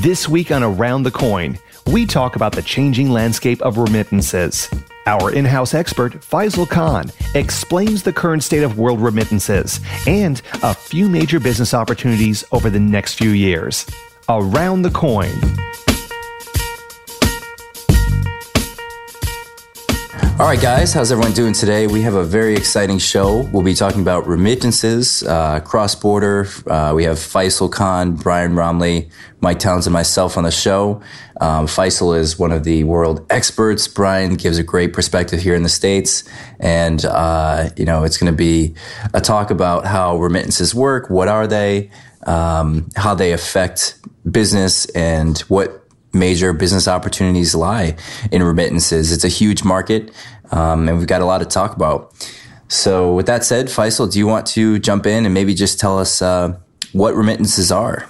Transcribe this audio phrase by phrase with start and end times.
[0.00, 4.68] This week on Around the Coin, we talk about the changing landscape of remittances.
[5.06, 10.72] Our in house expert, Faisal Khan, explains the current state of world remittances and a
[10.72, 13.86] few major business opportunities over the next few years.
[14.28, 15.34] Around the Coin.
[20.40, 21.88] All right, guys, how's everyone doing today?
[21.88, 23.48] We have a very exciting show.
[23.52, 26.46] We'll be talking about remittances, uh, cross border.
[26.64, 29.10] Uh, we have Faisal Khan, Brian Roemmele,
[29.40, 31.00] Mike Towns, and myself on the show.
[31.40, 33.86] Um, Faisal is one of the world experts.
[33.86, 36.24] Brian gives a great perspective here in the States.
[36.58, 38.74] And, uh, you know, it's going to be
[39.14, 41.90] a talk about how remittances work, what are they,
[42.26, 43.94] um, how they affect
[44.28, 47.96] business, and what major business opportunities lie
[48.32, 49.12] in remittances.
[49.12, 50.10] It's a huge market,
[50.50, 52.12] um, and we've got a lot to talk about.
[52.68, 55.98] So, with that said, Faisal, do you want to jump in and maybe just tell
[55.98, 56.58] us uh,
[56.92, 58.08] what remittances are?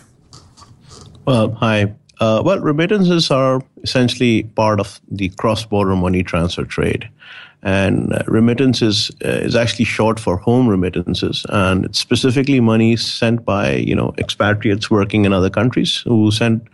[1.28, 1.92] Well, hi.
[2.20, 7.06] Uh, well, remittances are essentially part of the cross-border money transfer trade.
[7.62, 13.44] And uh, remittances uh, is actually short for home remittances, and it's specifically money sent
[13.44, 16.66] by you know expatriates working in other countries who send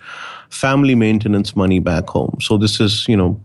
[0.51, 2.37] family maintenance money back home.
[2.41, 3.41] So this is, you know,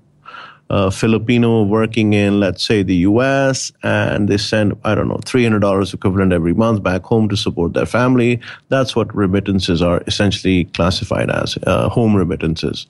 [0.70, 5.94] a Filipino working in, let's say, the US, and they send, I don't know, $300
[5.94, 8.40] equivalent every month back home to support their family.
[8.70, 12.86] That's what remittances are essentially classified as uh, home remittances.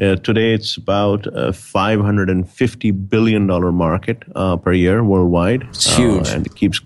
[0.00, 5.64] Uh, today, it's about a $550 billion market uh, per year worldwide.
[5.64, 6.28] It's huge.
[6.28, 6.80] Uh, and it keeps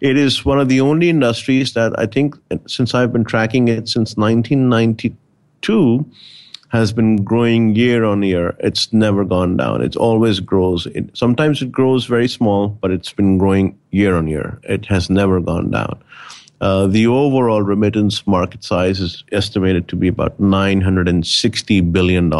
[0.00, 2.34] it is one of the only industries that I think,
[2.66, 5.16] since I've been tracking it since 1992,
[5.62, 6.04] two
[6.74, 8.56] has been growing year on year.
[8.58, 9.80] It's never gone down.
[9.80, 10.86] It always grows.
[10.86, 14.58] It, sometimes it grows very small, but it's been growing year on year.
[14.64, 16.02] It has never gone down.
[16.60, 22.32] Uh, the overall remittance market size is estimated to be about $960 billion.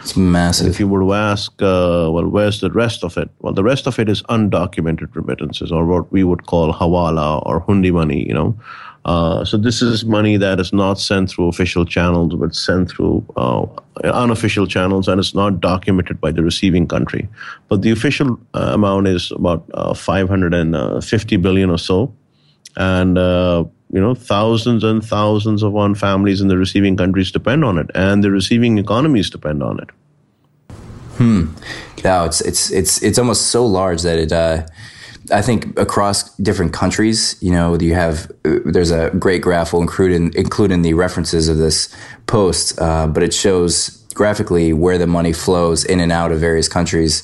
[0.00, 0.66] It's massive.
[0.66, 3.30] If you were to ask, uh, well, where's the rest of it?
[3.38, 7.60] Well, the rest of it is undocumented remittances, or what we would call hawala or
[7.62, 8.58] hundi money, you know.
[9.04, 13.24] Uh, so this is money that is not sent through official channels, but sent through
[13.36, 13.66] uh,
[14.04, 17.28] unofficial channels, and it's not documented by the receiving country.
[17.68, 22.14] But the official uh, amount is about uh, 550 billion or so,
[22.76, 27.64] and uh, you know thousands and thousands of one families in the receiving countries depend
[27.64, 29.90] on it, and the receiving economies depend on it.
[31.16, 31.46] Hmm.
[32.04, 34.32] Now it's it's it's it's almost so large that it
[35.30, 40.12] I think across different countries, you know, you have there's a great graph we'll include
[40.12, 41.94] in, include in the references of this
[42.26, 46.68] post, uh, but it shows graphically where the money flows in and out of various
[46.68, 47.22] countries,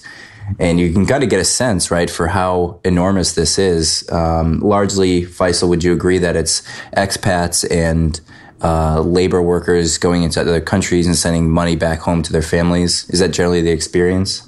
[0.58, 4.08] and you can kind of get a sense, right, for how enormous this is.
[4.10, 6.62] Um, largely, Faisal, would you agree that it's
[6.96, 8.20] expats and
[8.62, 13.08] uh, labor workers going into other countries and sending money back home to their families?
[13.10, 14.47] Is that generally the experience?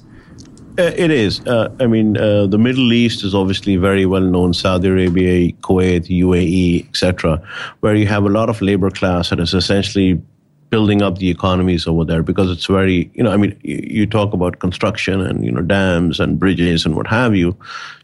[0.79, 1.41] Uh, it is.
[1.47, 4.55] Uh, I mean, uh, the Middle East is obviously very well known.
[4.55, 7.43] Saudi Arabia, Kuwait, UAE, etc.,
[7.81, 10.21] where you have a lot of labor class that is essentially
[10.71, 14.33] building up the economies over there because it's very, you know, I mean, you, talk
[14.33, 17.57] about construction and you know dams and bridges and what have you.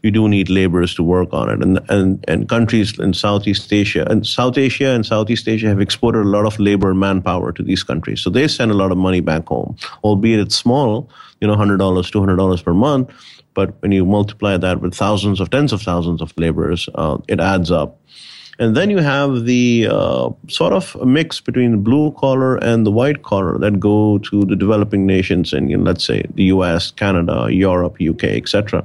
[0.03, 4.05] You do need laborers to work on it, and and and countries in Southeast Asia
[4.09, 7.63] and South Asia and Southeast Asia have exported a lot of labor and manpower to
[7.63, 11.09] these countries, so they send a lot of money back home, albeit it's small
[11.39, 13.11] you know, $100, $200 per month.
[13.53, 17.39] But when you multiply that with thousands of tens of thousands of laborers, uh, it
[17.39, 17.99] adds up.
[18.59, 22.91] And then you have the uh, sort of mix between the blue collar and the
[22.91, 27.97] white collar that go to the developing nations know, let's say, the US, Canada, Europe,
[28.01, 28.83] UK, etc.,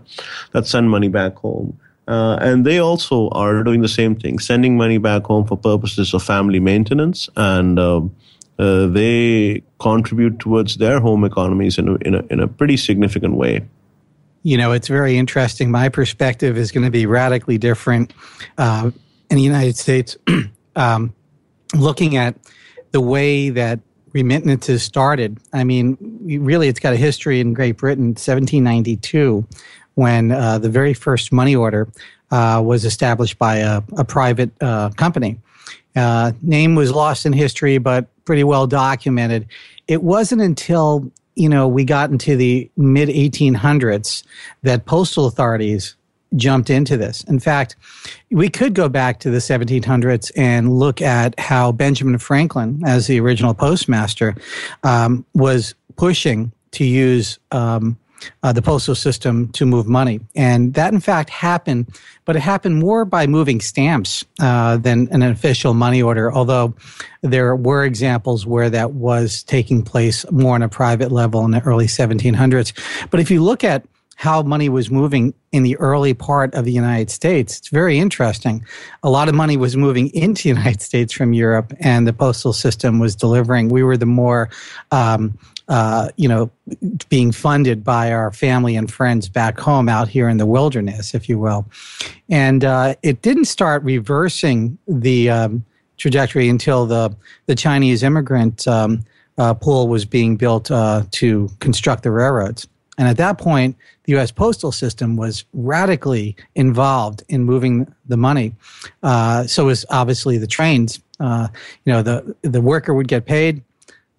[0.53, 1.79] that send money back home.
[2.07, 6.13] Uh, and they also are doing the same thing, sending money back home for purposes
[6.13, 8.01] of family maintenance, and uh,
[8.59, 13.35] uh, they contribute towards their home economies in a, in a, in a pretty significant
[13.35, 13.63] way.
[14.43, 15.71] You know, it's very interesting.
[15.71, 18.13] My perspective is going to be radically different
[18.59, 18.91] uh,
[19.33, 20.17] in the United States.
[20.77, 21.15] um,
[21.75, 22.37] looking at
[22.93, 23.81] the way that
[24.13, 29.47] remittances started, I mean, really, it's got a history in Great Britain, 1792
[29.95, 31.89] when uh, the very first money order
[32.31, 35.39] uh, was established by a, a private uh, company.
[35.97, 39.47] Uh, name was lost in history, but pretty well documented.
[39.89, 44.25] It wasn't until you know we got into the mid 1800s
[44.63, 45.97] that postal authorities
[46.37, 47.25] jumped into this.
[47.25, 47.77] In fact,
[48.31, 53.21] we could go back to the 1700s and look at how Benjamin Franklin, as the
[53.21, 54.35] original postmaster,
[54.83, 57.99] um, was pushing to use um,
[58.43, 60.21] uh, the postal system to move money.
[60.35, 61.89] And that, in fact, happened,
[62.25, 66.75] but it happened more by moving stamps uh, than an official money order, although
[67.23, 71.63] there were examples where that was taking place more on a private level in the
[71.63, 72.73] early 1700s.
[73.11, 73.85] But if you look at
[74.17, 77.59] how money was moving in the early part of the United States.
[77.59, 78.65] It's very interesting.
[79.03, 82.53] A lot of money was moving into the United States from Europe, and the postal
[82.53, 83.69] system was delivering.
[83.69, 84.49] We were the more
[84.91, 85.39] um,
[85.69, 86.51] uh, you know,
[87.09, 91.29] being funded by our family and friends back home out here in the wilderness, if
[91.29, 91.65] you will.
[92.29, 95.65] And uh, it didn't start reversing the um,
[95.97, 97.17] trajectory until the,
[97.47, 99.05] the Chinese immigrant um,
[99.39, 102.67] uh, pool was being built uh, to construct the railroads.
[102.99, 104.31] And at that point, the U.S.
[104.31, 108.55] postal system was radically involved in moving the money.
[109.03, 111.01] Uh, so was obviously the trains.
[111.19, 111.49] Uh,
[111.85, 113.63] you know, the the worker would get paid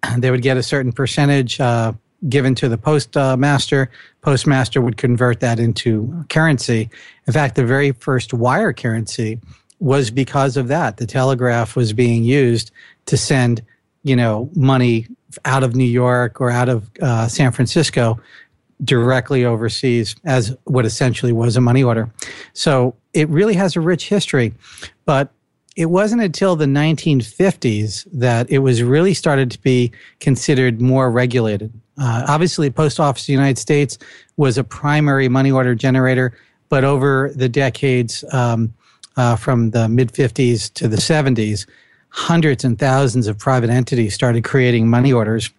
[0.18, 1.92] they would get a certain percentage uh,
[2.28, 3.90] given to the postmaster.
[4.22, 6.90] Postmaster would convert that into currency.
[7.26, 9.40] In fact, the very first wire currency
[9.80, 10.96] was because of that.
[10.96, 12.70] The telegraph was being used
[13.06, 13.62] to send,
[14.02, 15.06] you know, money
[15.44, 18.18] out of New York or out of uh, San Francisco
[18.84, 22.10] directly overseas as what essentially was a money order.
[22.52, 24.54] So it really has a rich history.
[25.04, 25.32] But
[25.76, 29.90] it wasn't until the 1950s that it was really started to be
[30.20, 31.72] considered more regulated.
[31.98, 33.98] Uh, obviously, the Post Office of the United States
[34.36, 36.36] was a primary money order generator,
[36.68, 38.72] but over the decades um,
[39.16, 41.66] uh, from the mid 50s to the 70s,
[42.08, 45.50] hundreds and thousands of private entities started creating money orders.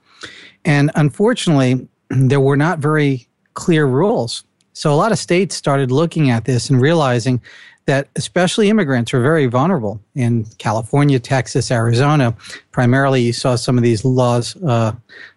[0.64, 4.44] And unfortunately, there were not very clear rules.
[4.74, 7.42] So a lot of states started looking at this and realizing
[7.86, 12.36] that especially immigrants were very vulnerable in California, Texas, Arizona.
[12.72, 14.94] Primarily, you saw some of these laws uh,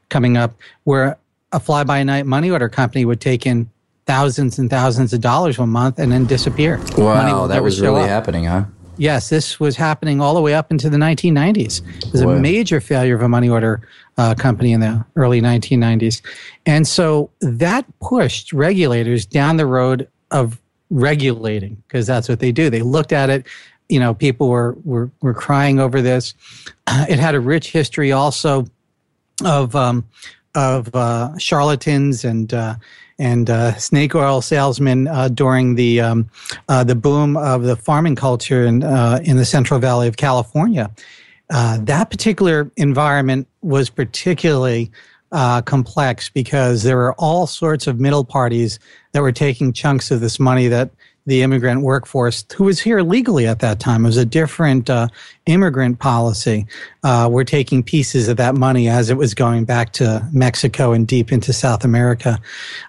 [0.08, 0.54] coming up
[0.84, 1.18] where
[1.52, 3.70] a fly by night money order company would take in
[4.06, 6.80] thousands and thousands of dollars a month and then disappear.
[6.96, 8.08] Wow, that was really up.
[8.08, 8.64] happening, huh?
[8.98, 11.82] Yes, this was happening all the way up into the 1990s.
[12.04, 12.32] It was Boy.
[12.32, 13.80] a major failure of a money order
[14.18, 16.20] uh, company in the early 1990s.
[16.66, 20.60] And so that pushed regulators down the road of
[20.90, 22.70] regulating because that's what they do.
[22.70, 23.46] They looked at it.
[23.88, 26.34] You know, people were were were crying over this.
[27.08, 28.66] It had a rich history also
[29.44, 30.06] of um,
[30.54, 32.74] of uh, charlatans and uh,
[33.18, 36.30] and uh, snake oil salesmen uh, during the um,
[36.68, 40.90] uh, the boom of the farming culture in uh, in the Central Valley of California.
[41.48, 44.90] that particular environment was particularly
[45.32, 48.78] uh, complex because there were all sorts of middle parties
[49.12, 50.90] that were taking chunks of this money that
[51.28, 55.08] the immigrant workforce, who was here legally at that time, it was a different uh,
[55.44, 56.66] immigrant policy.
[57.04, 61.06] Uh, were taking pieces of that money as it was going back to Mexico and
[61.06, 62.40] deep into South America.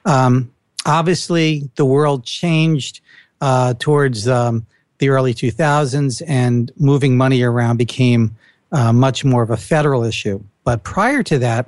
[0.06, 0.50] Um,
[0.86, 3.02] obviously, the world changed
[3.42, 4.66] uh, towards um,
[5.00, 8.34] the early 2000s, and moving money around became
[8.72, 10.42] uh, much more of a federal issue.
[10.70, 11.68] But prior to that,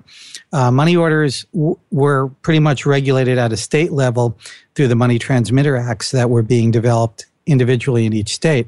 [0.54, 4.38] uh, money orders w- were pretty much regulated at a state level
[4.76, 8.68] through the Money Transmitter Acts that were being developed individually in each state.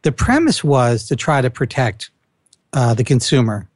[0.00, 2.08] The premise was to try to protect
[2.72, 3.68] uh, the consumer,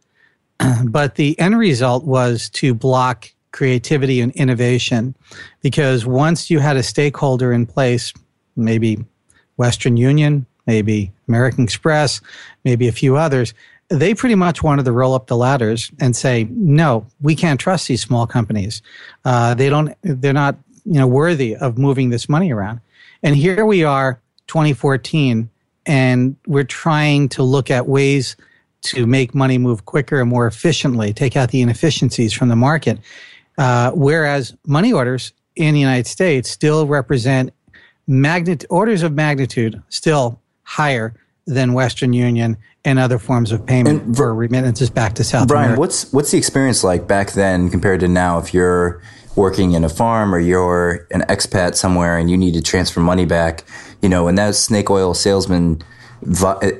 [0.87, 5.14] but the end result was to block creativity and innovation
[5.61, 8.14] because once you had a stakeholder in place,
[8.57, 9.04] maybe
[9.59, 12.23] Western Union, maybe American Express,
[12.64, 13.52] maybe a few others,
[13.91, 17.89] they pretty much wanted to roll up the ladders and say, no, we can't trust
[17.89, 18.83] these small companies.
[19.25, 22.81] Uh, they don't, they're not, you know, worthy of moving this money around.
[23.23, 25.51] And here we are, 2014,
[25.87, 28.37] and we're trying to look at ways
[28.83, 32.99] to make money move quicker and more efficiently, take out the inefficiencies from the market.
[33.59, 37.53] Uh, whereas money orders in the United States still represent
[38.71, 41.15] orders of magnitude still higher
[41.47, 45.65] than Western Union and other forms of payment and, for remittances back to South Brian,
[45.65, 45.81] America.
[45.81, 48.39] what's what's the experience like back then compared to now?
[48.39, 49.03] If you're
[49.37, 53.25] working in a farm or you're an expat somewhere and you need to transfer money
[53.25, 53.65] back,
[54.03, 55.83] you know, in that snake oil salesman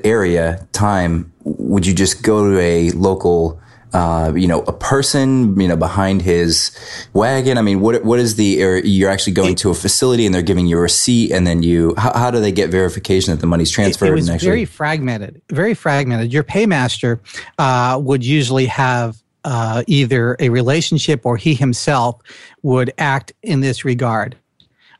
[0.03, 3.59] area time, would you just go to a local
[3.93, 6.71] uh, you know, a person, you know, behind his
[7.13, 7.57] wagon?
[7.57, 8.81] I mean, what what is the?
[8.83, 11.93] You're actually going to a facility and they're giving you a receipt, and then you.
[11.97, 14.07] How, how do they get verification that the money's transferred?
[14.07, 15.41] It, it was actually, very fragmented.
[15.49, 16.31] Very fragmented.
[16.31, 17.19] Your paymaster
[17.57, 19.21] uh, would usually have.
[19.43, 22.21] Uh, either a relationship or he himself
[22.61, 24.37] would act in this regard.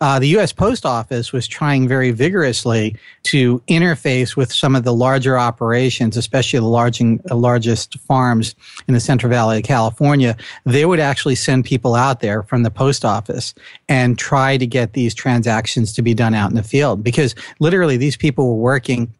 [0.01, 0.51] Uh, the U.S.
[0.51, 6.57] Post Office was trying very vigorously to interface with some of the larger operations, especially
[6.57, 8.55] the large, largest farms
[8.87, 10.35] in the Central Valley of California.
[10.65, 13.53] They would actually send people out there from the post office
[13.87, 17.95] and try to get these transactions to be done out in the field because literally
[17.95, 19.13] these people were working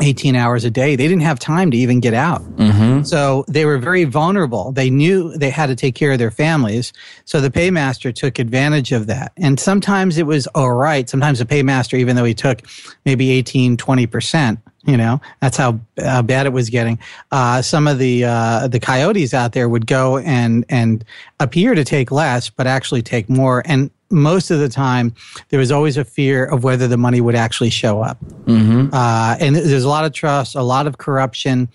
[0.00, 0.96] 18 hours a day.
[0.96, 2.42] They didn't have time to even get out.
[2.56, 3.02] Mm-hmm.
[3.02, 4.72] So they were very vulnerable.
[4.72, 6.92] They knew they had to take care of their families.
[7.24, 9.32] So the paymaster took advantage of that.
[9.36, 11.08] And sometimes it was all right.
[11.08, 12.62] Sometimes the paymaster, even though he took
[13.04, 16.98] maybe 18, 20%, you know, that's how, how bad it was getting.
[17.32, 21.04] Uh, some of the, uh, the coyotes out there would go and, and
[21.40, 23.62] appear to take less, but actually take more.
[23.66, 25.14] And most of the time,
[25.48, 28.18] there was always a fear of whether the money would actually show up.
[28.44, 28.94] Mm-hmm.
[28.94, 31.68] Uh, and there's a lot of trust, a lot of corruption,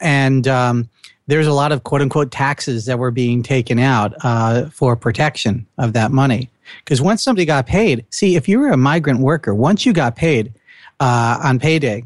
[0.00, 0.88] and um,
[1.26, 5.66] there's a lot of quote unquote taxes that were being taken out uh, for protection
[5.78, 6.50] of that money.
[6.84, 10.16] Because once somebody got paid, see, if you were a migrant worker, once you got
[10.16, 10.52] paid
[11.00, 12.04] uh, on payday,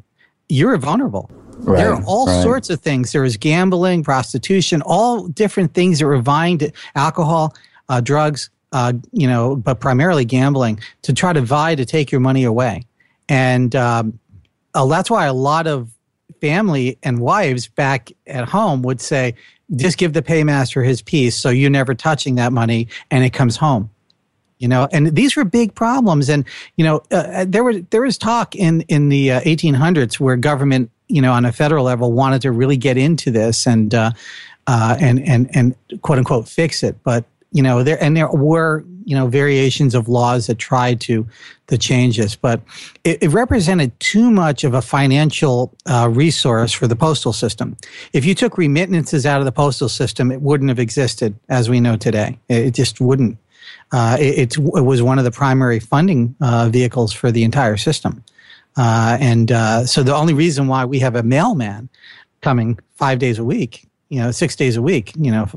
[0.49, 1.30] you were vulnerable.
[1.59, 2.42] Right, there are all right.
[2.42, 3.12] sorts of things.
[3.12, 7.54] There was gambling, prostitution, all different things that were vying to alcohol,
[7.88, 12.21] uh, drugs uh, you know, but primarily gambling to try to vie to take your
[12.21, 12.85] money away.
[13.26, 14.18] And um,
[14.75, 15.88] uh, that's why a lot of
[16.42, 19.35] family and wives back at home would say,
[19.76, 23.56] just give the paymaster his piece so you're never touching that money and it comes
[23.56, 23.88] home.
[24.59, 26.28] You know and these were big problems.
[26.28, 26.45] And
[26.76, 30.37] you know uh, uh there was there was talk in in the uh, 1800s where
[30.37, 34.12] government you know on a federal level wanted to really get into this and uh,
[34.66, 36.97] uh, and and and quote unquote fix it.
[37.02, 41.26] But you know there and there were you know variations of laws that tried to
[41.68, 42.60] to change this but
[43.04, 47.76] it, it represented too much of a financial uh, resource for the postal system.
[48.12, 51.80] If you took remittances out of the postal system it wouldn't have existed as we
[51.80, 52.38] know today.
[52.48, 53.38] It, it just wouldn't.
[53.92, 58.22] Uh, it, it, was one of the primary funding uh, vehicles for the entire system.
[58.76, 61.88] Uh, and uh, so the only reason why we have a mailman
[62.42, 65.48] coming five days a week you know, six days a week, you know.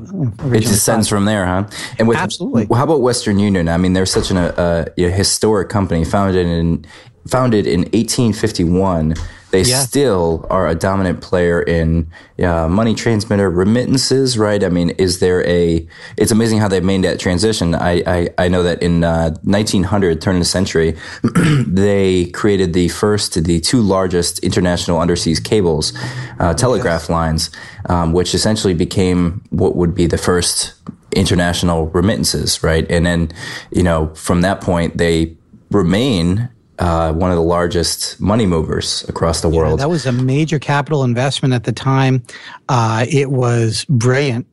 [0.44, 1.68] It descends from there, huh?
[1.98, 2.66] And with, Absolutely.
[2.76, 3.68] How about Western Union?
[3.68, 6.84] I mean, they're such an, a, a historic company founded in,
[7.28, 9.14] founded in 1851
[9.50, 9.80] they yeah.
[9.80, 12.10] still are a dominant player in
[12.42, 14.62] uh, money transmitter remittances, right?
[14.62, 15.86] I mean, is there a?
[16.16, 17.74] It's amazing how they've made that transition.
[17.74, 20.96] I I, I know that in uh, 1900, turn of the century,
[21.66, 25.92] they created the first, the two largest international underseas cables,
[26.38, 27.10] uh, telegraph yes.
[27.10, 27.50] lines,
[27.88, 30.74] um, which essentially became what would be the first
[31.16, 32.88] international remittances, right?
[32.90, 33.32] And then,
[33.70, 35.36] you know, from that point, they
[35.70, 36.48] remain
[36.80, 39.78] uh, one of the largest money movers across the world.
[39.78, 42.22] Yeah, that was a major capital investment at the time.
[42.68, 44.46] Uh, it was brilliant,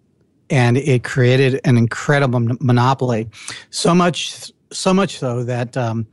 [0.49, 3.29] and it created an incredible monopoly.
[3.69, 6.05] So much, so much so that um,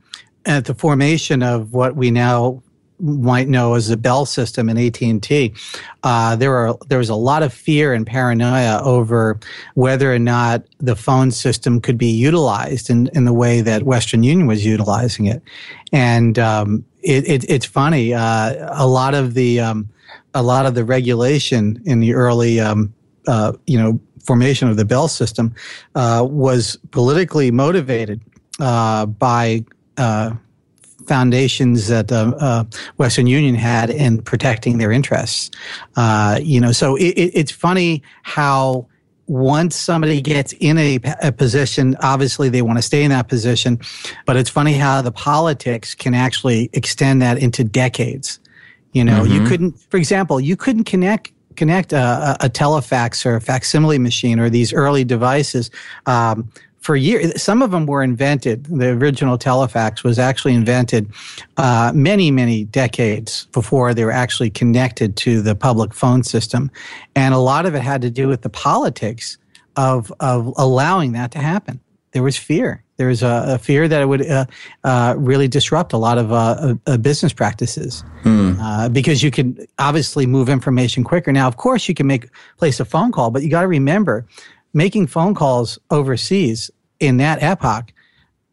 [0.45, 2.63] at the formation of what we now
[2.99, 5.53] might know as the Bell system in AT&T,
[6.03, 9.39] uh, there are there was a lot of fear and paranoia over
[9.73, 14.23] whether or not the phone system could be utilized in, in the way that Western
[14.23, 15.41] Union was utilizing it,
[15.91, 18.13] and um, it, it, it's funny.
[18.13, 19.89] Uh, a lot of the um,
[20.33, 22.93] a lot of the regulation in the early um,
[23.27, 25.53] uh, you know formation of the Bell system
[25.93, 28.21] uh, was politically motivated
[28.59, 29.63] uh, by
[29.97, 30.31] uh,
[31.07, 32.63] foundations that uh, uh,
[32.97, 35.51] Western Union had in protecting their interests.
[35.95, 38.87] Uh, you know, so it, it, it's funny how
[39.27, 43.79] once somebody gets in a, a, position, obviously they want to stay in that position,
[44.25, 48.39] but it's funny how the politics can actually extend that into decades.
[48.93, 49.33] You know, mm-hmm.
[49.33, 54.39] you couldn't, for example, you couldn't connect connect a, a telefax or a facsimile machine
[54.39, 55.71] or these early devices
[56.05, 56.51] um,
[56.85, 57.41] for years.
[57.41, 58.65] Some of them were invented.
[58.65, 61.11] The original telefax was actually invented
[61.57, 66.69] uh, many, many decades before they were actually connected to the public phone system,
[67.15, 69.39] and a lot of it had to do with the politics
[69.75, 71.79] of of allowing that to happen.
[72.11, 72.83] There was fear.
[72.97, 74.45] There was a, a fear that it would uh,
[74.83, 78.53] uh, really disrupt a lot of uh, uh, uh, business practices hmm.
[78.93, 81.33] because you could obviously move information quicker.
[81.33, 84.25] Now, of course, you can make place a phone call, but you got to remember
[84.75, 87.91] making phone calls overseas in that epoch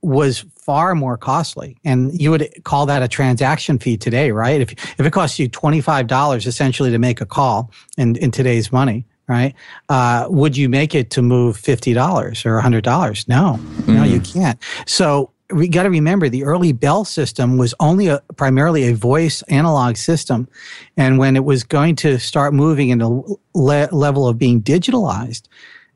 [0.02, 1.76] was far more costly.
[1.84, 4.60] And you would call that a transaction fee today, right?
[4.60, 9.04] If, if it costs you $25 essentially to make a call in, in today's money,
[9.28, 9.54] right?
[9.88, 13.28] Uh, would you make it to move $50 or $100?
[13.28, 13.88] No, mm.
[13.88, 14.32] no, you mm.
[14.32, 14.58] can't.
[14.86, 19.42] So we got to remember the early Bell system was only a, primarily a voice
[19.42, 20.48] analog system.
[20.96, 23.10] And when it was going to start moving in a
[23.54, 25.42] le- level of being digitalized,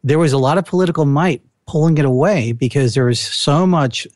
[0.04, 4.06] there was a lot of political might pulling it away because there was so much,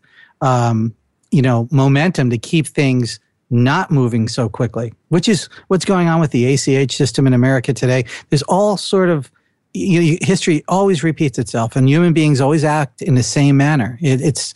[0.41, 0.95] um,
[1.31, 6.21] you know, momentum to keep things not moving so quickly, which is what's going on
[6.21, 8.05] with the ACH system in America today.
[8.29, 9.31] There's all sort of
[9.73, 13.99] you know, history always repeats itself, and human beings always act in the same manner.
[14.01, 14.55] It, it's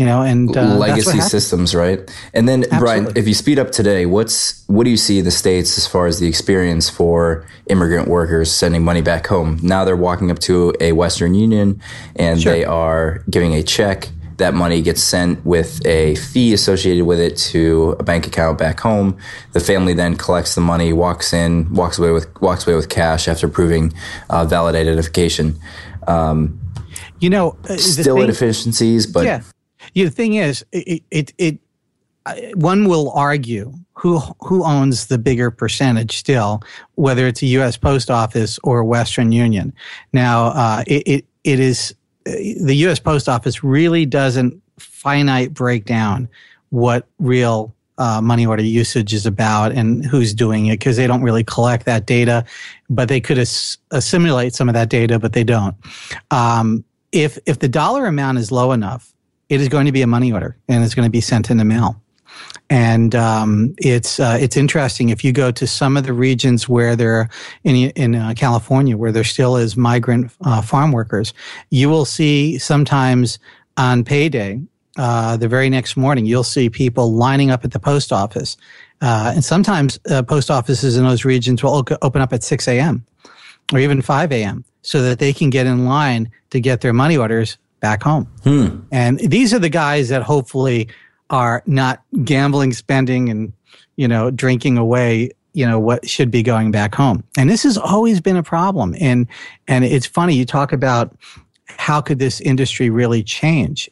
[0.00, 2.00] you know, and uh, legacy systems, right?
[2.32, 2.78] And then, Absolutely.
[2.78, 5.86] Brian, if you speed up today, what's what do you see in the states as
[5.86, 9.58] far as the experience for immigrant workers sending money back home?
[9.62, 11.82] Now they're walking up to a Western Union
[12.16, 12.50] and sure.
[12.50, 14.08] they are giving a check.
[14.38, 18.80] That money gets sent with a fee associated with it to a bank account back
[18.80, 19.18] home.
[19.52, 23.28] The family then collects the money, walks in, walks away with walks away with cash
[23.28, 23.92] after proving
[24.30, 25.60] uh, valid identification.
[26.06, 26.58] Um,
[27.18, 29.42] you know, uh, still thing, inefficiencies, but yeah
[29.94, 31.58] the thing is, it, it, it
[32.54, 36.62] one will argue who who owns the bigger percentage still,
[36.94, 37.76] whether it's a U.S.
[37.76, 39.72] Post Office or Western Union.
[40.12, 41.94] Now, uh, it, it it is
[42.24, 42.98] the U.S.
[42.98, 46.28] Post Office really doesn't finite break down
[46.70, 51.22] what real uh, money order usage is about and who's doing it because they don't
[51.22, 52.44] really collect that data,
[52.88, 55.76] but they could as- assimilate some of that data, but they don't.
[56.30, 59.12] Um, if if the dollar amount is low enough
[59.50, 61.58] it is going to be a money order and it's going to be sent in
[61.58, 62.00] the mail.
[62.70, 66.94] And um, it's uh, it's interesting if you go to some of the regions where
[66.94, 67.28] there
[67.64, 71.34] in in uh, California where there still is migrant uh, farm workers,
[71.70, 73.40] you will see sometimes
[73.76, 74.60] on payday
[74.96, 78.56] uh, the very next morning you'll see people lining up at the post office,
[79.00, 83.04] uh, and sometimes uh, post offices in those regions will open up at six a.m.
[83.72, 84.64] or even five a.m.
[84.82, 88.26] so that they can get in line to get their money orders back home.
[88.44, 88.80] Hmm.
[88.92, 90.88] And these are the guys that hopefully
[91.30, 93.52] are not gambling, spending, and
[93.96, 97.24] you know drinking away you know what should be going back home.
[97.36, 98.94] And this has always been a problem.
[99.00, 99.26] And
[99.68, 101.16] and it's funny you talk about
[101.78, 103.88] how could this industry really change?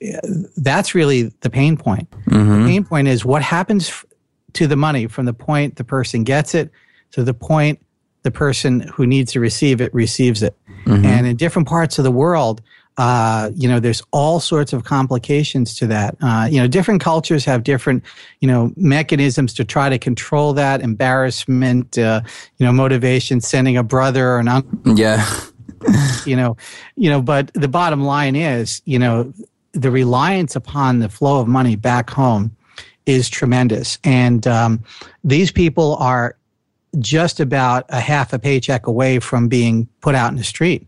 [0.56, 2.10] That's really the pain point.
[2.26, 2.62] Mm-hmm.
[2.62, 4.04] The pain point is what happens
[4.54, 6.70] to the money from the point the person gets it
[7.12, 7.80] to the point
[8.22, 10.56] the person who needs to receive it receives it.
[10.84, 11.04] Mm-hmm.
[11.04, 12.60] And in different parts of the world,
[12.98, 16.16] uh, you know, there's all sorts of complications to that.
[16.20, 18.02] Uh, you know, different cultures have different,
[18.40, 22.20] you know, mechanisms to try to control that embarrassment, uh,
[22.58, 24.98] you know, motivation, sending a brother or an uncle.
[24.98, 25.24] Yeah.
[26.26, 26.56] you know,
[26.96, 29.32] you know, but the bottom line is, you know,
[29.72, 32.54] the reliance upon the flow of money back home
[33.06, 33.98] is tremendous.
[34.02, 34.82] And um,
[35.22, 36.36] these people are
[36.98, 40.87] just about a half a paycheck away from being put out in the street.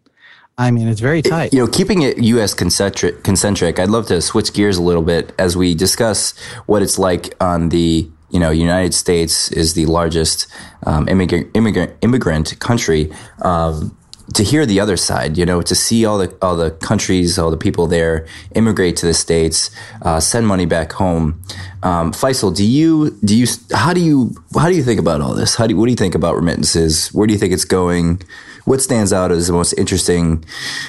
[0.60, 1.54] I mean, it's very tight.
[1.54, 2.52] You know, keeping it U.S.
[2.52, 6.98] concentric, concentric, I'd love to switch gears a little bit as we discuss what it's
[6.98, 10.46] like on the, you know, United States is the largest
[10.84, 13.10] um, immigrant, immigrant, immigrant country.
[13.40, 13.96] Um,
[14.34, 17.50] to hear the other side, you know, to see all the all the countries, all
[17.50, 19.70] the people there immigrate to the states,
[20.02, 21.42] uh, send money back home.
[21.82, 25.34] Um, Faisal, do you do you how do you how do you think about all
[25.34, 25.56] this?
[25.56, 27.08] How do you, what do you think about remittances?
[27.08, 28.22] Where do you think it's going?
[28.64, 30.44] What stands out as the most interesting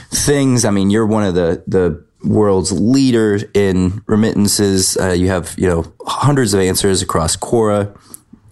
[0.10, 0.66] things?
[0.66, 4.98] I mean, you're one of the the world's leader in remittances.
[4.98, 7.96] Uh, you have you know hundreds of answers across Quora.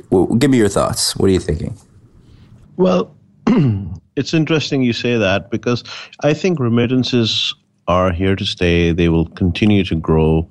[0.10, 1.16] Well, give me your thoughts.
[1.16, 1.78] What are you thinking?
[2.78, 3.16] Well,
[4.16, 5.84] it's interesting you say that because
[6.24, 7.54] I think remittances
[7.88, 8.92] are here to stay.
[8.92, 10.48] They will continue to grow.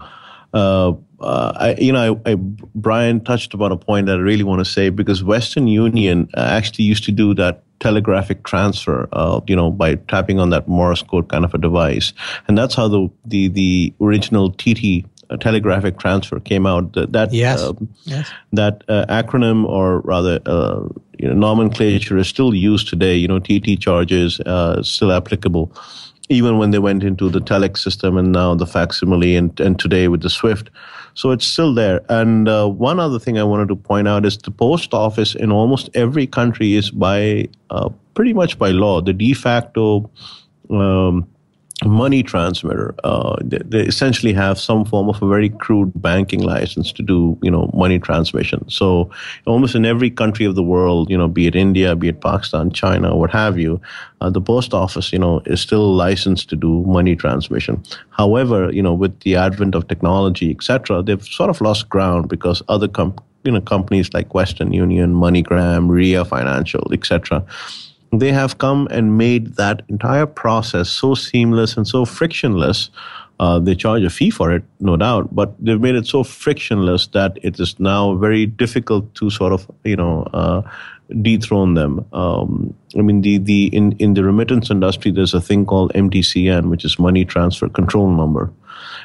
[0.52, 4.44] Uh, uh, I, you know, I, I, Brian touched upon a point that I really
[4.44, 9.40] want to say because Western Union uh, actually used to do that telegraphic transfer, uh,
[9.46, 12.12] you know, by tapping on that Morse code kind of a device,
[12.46, 16.92] and that's how the the the original TT uh, telegraphic transfer came out.
[16.92, 17.62] That that yes.
[17.62, 18.30] Um, yes.
[18.52, 20.86] that uh, acronym or rather uh,
[21.18, 23.16] you know, nomenclature is still used today.
[23.16, 25.72] You know, TT charges uh, still applicable.
[26.30, 30.08] even when they went into the telex system and now the facsimile and, and today
[30.08, 30.68] with the swift
[31.18, 32.00] so it's still there.
[32.08, 35.50] And uh, one other thing i wanted to point out is the post office in
[35.50, 39.00] almost every country is by uh, pretty much by law.
[39.00, 40.08] The de facto
[40.70, 41.26] um,
[41.84, 42.94] money transmitter.
[43.04, 47.38] Uh, they, they, essentially have some form of a very crude banking license to do,
[47.42, 48.68] you know, money transmission.
[48.68, 49.10] So
[49.46, 52.72] almost in every country of the world, you know, be it India, be it Pakistan,
[52.72, 53.80] China, what have you,
[54.20, 57.82] uh, the post office, you know, is still licensed to do money transmission.
[58.10, 62.60] However, you know, with the advent of technology, etc., they've sort of lost ground because
[62.68, 67.46] other com- you know companies like Western Union, MoneyGram, Ria Financial, etc
[68.12, 72.90] they have come and made that entire process so seamless and so frictionless.
[73.40, 77.06] Uh, they charge a fee for it, no doubt, but they've made it so frictionless
[77.08, 80.60] that it is now very difficult to sort of, you know, uh,
[81.22, 82.04] dethrone them.
[82.12, 86.68] Um, I mean, the the in in the remittance industry, there's a thing called MTCN,
[86.68, 88.50] which is Money Transfer Control Number.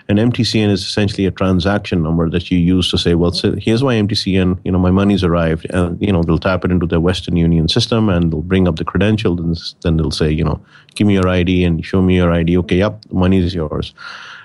[0.09, 3.83] An MTCN is essentially a transaction number that you use to say, well, so here's
[3.83, 5.65] my MTCN, you know, my money's arrived.
[5.69, 8.75] And, you know, they'll tap it into their Western Union system and they'll bring up
[8.75, 9.39] the credential.
[9.39, 10.59] And then they'll say, you know,
[10.95, 12.57] give me your ID and show me your ID.
[12.57, 13.93] Okay, yep, money is yours.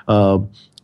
[0.07, 0.39] Uh,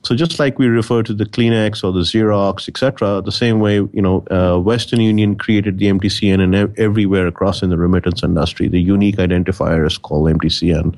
[0.04, 3.76] so just like we refer to the Kleenex or the Xerox, etc., the same way,
[3.76, 8.22] you know, uh, Western Union created the MTCN and ev- everywhere across in the remittance
[8.22, 10.94] industry, the unique identifier is called MTCN.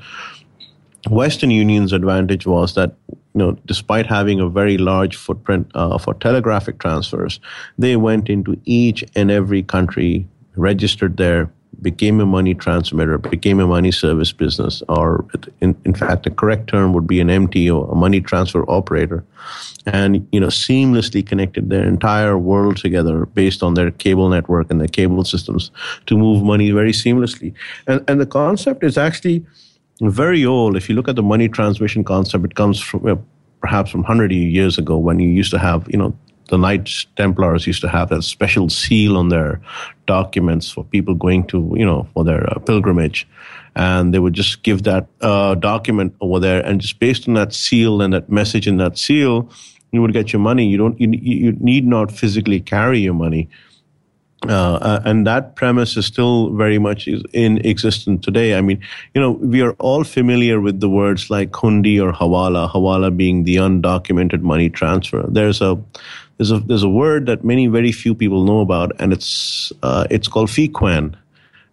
[1.08, 2.94] Western Union's advantage was that
[3.36, 7.38] you know, despite having a very large footprint uh, for telegraphic transfers,
[7.76, 11.50] they went into each and every country, registered there,
[11.82, 15.26] became a money transmitter, became a money service business, or
[15.60, 19.22] in, in fact, the correct term would be an MTO, a money transfer operator,
[19.84, 24.80] and you know, seamlessly connected their entire world together based on their cable network and
[24.80, 25.70] their cable systems
[26.06, 27.52] to move money very seamlessly.
[27.86, 29.44] And and the concept is actually
[30.00, 30.76] very old.
[30.76, 33.24] If you look at the money transmission concept, it comes from
[33.60, 36.16] perhaps from 100 years ago when you used to have, you know,
[36.48, 39.60] the Knights Templars used to have that special seal on their
[40.06, 43.26] documents for people going to, you know, for their uh, pilgrimage.
[43.74, 47.52] And they would just give that uh, document over there, and just based on that
[47.52, 49.50] seal and that message in that seal,
[49.92, 50.66] you would get your money.
[50.66, 53.48] You don't, you, you need not physically carry your money.
[54.48, 58.54] Uh, uh, and that premise is still very much in existence today.
[58.54, 58.80] I mean,
[59.14, 63.44] you know, we are all familiar with the words like hundi or hawala, hawala being
[63.44, 65.24] the undocumented money transfer.
[65.28, 65.78] There's a
[66.38, 70.06] there's a there's a word that many very few people know about, and it's uh,
[70.10, 71.16] it's called fiquan,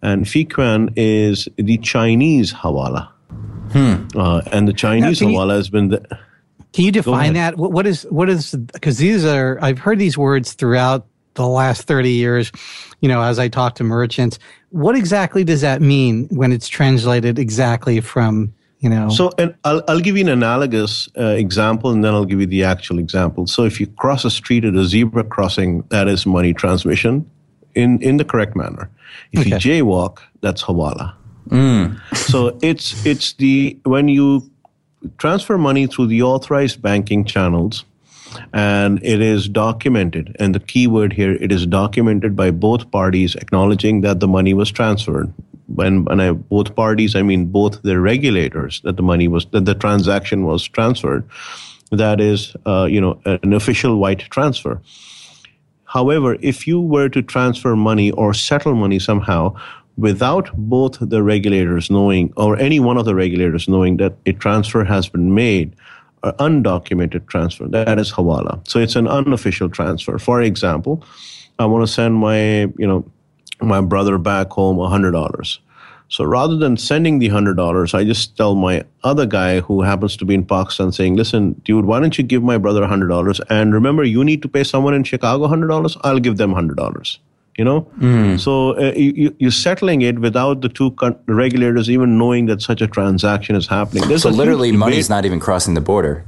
[0.02, 3.08] and fiquan is the Chinese hawala,
[3.72, 4.06] hmm.
[4.18, 6.18] uh, and the Chinese now, hawala you, has been the.
[6.72, 7.56] Can you define that?
[7.56, 11.82] What, what is what is because these are I've heard these words throughout the last
[11.82, 12.52] 30 years,
[13.00, 14.38] you know, as I talk to merchants,
[14.70, 19.08] what exactly does that mean when it's translated exactly from, you know?
[19.08, 22.46] So and I'll, I'll give you an analogous uh, example and then I'll give you
[22.46, 23.46] the actual example.
[23.46, 27.30] So if you cross a street at a zebra crossing, that is money transmission
[27.74, 28.90] in, in the correct manner.
[29.32, 29.50] If okay.
[29.50, 31.14] you jaywalk, that's hawala.
[31.50, 32.00] Mm.
[32.16, 34.50] so it's, it's the, when you
[35.18, 37.84] transfer money through the authorized banking channels,
[38.52, 40.36] and it is documented.
[40.38, 44.54] And the key word here, it is documented by both parties acknowledging that the money
[44.54, 45.32] was transferred.
[45.66, 49.64] When, when I, both parties, I mean both the regulators that the money was that
[49.64, 51.28] the transaction was transferred.
[51.90, 54.80] That is, uh, you know, an official white transfer.
[55.84, 59.54] However, if you were to transfer money or settle money somehow
[59.96, 64.82] without both the regulators knowing, or any one of the regulators knowing that a transfer
[64.84, 65.76] has been made,
[66.32, 67.66] undocumented transfer.
[67.68, 68.66] That is hawala.
[68.68, 70.18] So it's an unofficial transfer.
[70.18, 71.04] For example,
[71.58, 73.10] I want to send my, you know,
[73.60, 75.58] my brother back home $100.
[76.08, 80.24] So rather than sending the $100, I just tell my other guy who happens to
[80.24, 83.40] be in Pakistan saying, listen, dude, why don't you give my brother $100?
[83.48, 85.96] And remember, you need to pay someone in Chicago $100.
[86.02, 87.18] I'll give them $100
[87.56, 87.82] you know?
[87.98, 88.38] Mm.
[88.40, 92.80] so uh, you, you're settling it without the two con- regulators even knowing that such
[92.80, 94.08] a transaction is happening.
[94.08, 96.24] There's so literally money's not even crossing the border.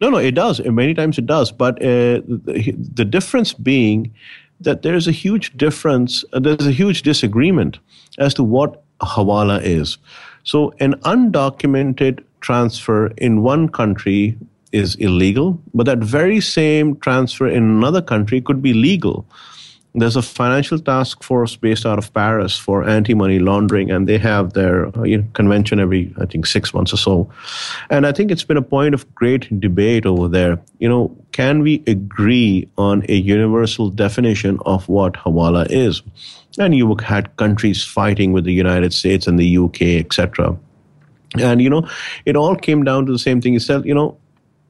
[0.00, 0.60] No no it does.
[0.60, 1.50] Many times it does.
[1.50, 4.14] But uh, the, the, difference being
[4.60, 7.78] that there's a huge difference uh, there's a huge disagreement
[8.18, 9.98] as to what hawala is.
[10.44, 14.38] So an undocumented transfer in one country
[14.70, 19.26] is illegal but that very same transfer in another country could be legal
[19.94, 24.52] there's a financial task force based out of Paris for anti-money laundering, and they have
[24.52, 27.30] their uh, you know, convention every, I think, six months or so.
[27.90, 30.60] And I think it's been a point of great debate over there.
[30.78, 36.02] You know, can we agree on a universal definition of what hawala is?
[36.58, 40.56] And you had countries fighting with the United States and the UK, etc.
[41.38, 41.88] And you know,
[42.24, 43.58] it all came down to the same thing.
[43.58, 44.16] Said, you know,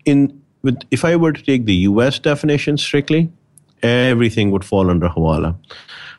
[0.05, 2.19] in with if I were to take the U.S.
[2.19, 3.31] definition strictly,
[3.83, 5.57] everything would fall under hawala.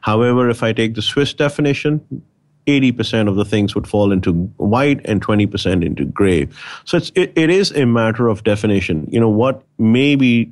[0.01, 2.23] However, if I take the Swiss definition,
[2.67, 6.47] 80% of the things would fall into white and 20% into gray.
[6.85, 9.07] So it's, it, it is a matter of definition.
[9.11, 10.51] You know, what may be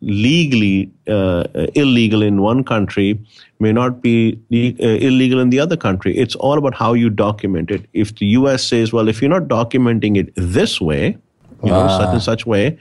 [0.00, 3.18] legally uh, illegal in one country
[3.58, 6.16] may not be uh, illegal in the other country.
[6.16, 7.86] It's all about how you document it.
[7.94, 11.16] If the US says, well, if you're not documenting it this way,
[11.62, 12.78] you know, such and such way,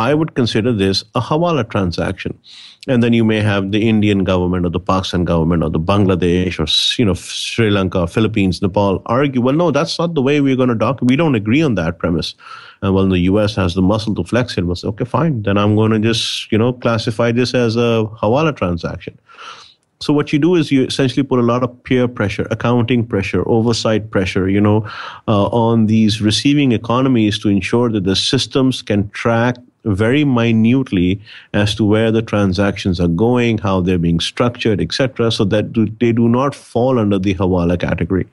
[0.00, 2.38] I would consider this a hawala transaction.
[2.88, 6.58] And then you may have the Indian government or the Pakistan government or the Bangladesh
[6.58, 6.66] or
[6.98, 10.70] you know Sri Lanka, Philippines, Nepal argue, well, no, that's not the way we're going
[10.70, 11.10] to document.
[11.10, 12.34] We don't agree on that premise.
[12.80, 13.54] And well, the U.S.
[13.56, 14.64] has the muscle to flex it.
[14.64, 15.42] We'll say, okay, fine.
[15.42, 19.18] Then I'm going to just you know classify this as a hawala transaction.
[20.02, 23.46] So what you do is you essentially put a lot of peer pressure, accounting pressure,
[23.46, 24.78] oversight pressure, you know,
[25.28, 31.20] uh, on these receiving economies to ensure that the systems can track very minutely
[31.54, 36.12] as to where the transactions are going, how they're being structured, etc., so that they
[36.12, 38.26] do not fall under the Hawala category.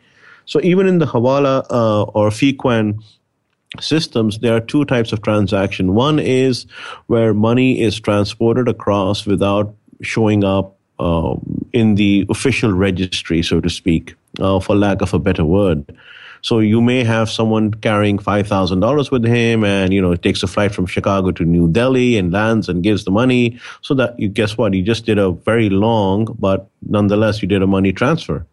[0.46, 3.02] So even in the Hawala uh, or FEQUAN
[3.80, 5.94] systems, there are two types of transaction.
[5.94, 6.66] One is
[7.08, 11.36] where money is transported across without showing up uh,
[11.74, 15.86] in the official registry, so to speak, uh, for lack of a better word.
[16.48, 20.48] So you may have someone carrying $5,000 with him and, you know, it takes a
[20.48, 24.30] flight from Chicago to New Delhi and lands and gives the money so that you
[24.30, 24.74] guess what?
[24.74, 28.46] You just did a very long, but nonetheless, you did a money transfer.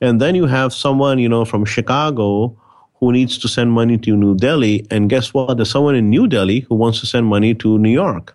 [0.00, 2.56] And then you have someone, you know, from Chicago
[3.00, 4.86] who needs to send money to New Delhi.
[4.90, 5.58] And guess what?
[5.58, 8.34] There's someone in New Delhi who wants to send money to New York.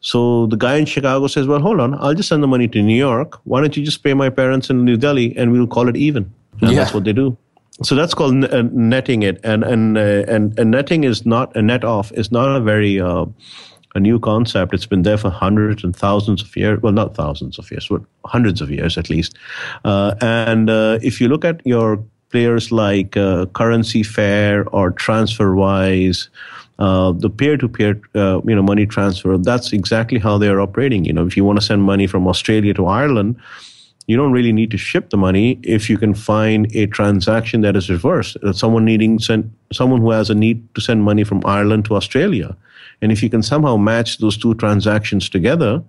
[0.00, 2.82] So the guy in Chicago says, Well, hold on, I'll just send the money to
[2.82, 3.38] New York.
[3.44, 6.34] Why don't you just pay my parents in New Delhi and we'll call it even?
[6.60, 6.80] And yeah.
[6.80, 7.38] that's what they do.
[7.82, 11.62] So that's called uh, netting it, and and uh, and, and netting is not a
[11.62, 13.26] net off is not a very uh,
[13.94, 14.74] a new concept.
[14.74, 16.80] It's been there for hundreds and thousands of years.
[16.82, 19.36] Well, not thousands of years, but hundreds of years at least.
[19.84, 26.28] Uh, and uh, if you look at your players like uh, CurrencyFair or TransferWise,
[26.78, 29.38] uh, the peer-to-peer, uh, you know, money transfer.
[29.38, 31.04] That's exactly how they are operating.
[31.04, 33.36] You know, if you want to send money from Australia to Ireland,
[34.06, 37.74] you don't really need to ship the money if you can find a transaction that
[37.74, 38.36] is reversed.
[38.52, 42.56] Someone needing send, someone who has a need to send money from Ireland to Australia,
[43.00, 45.82] and if you can somehow match those two transactions together,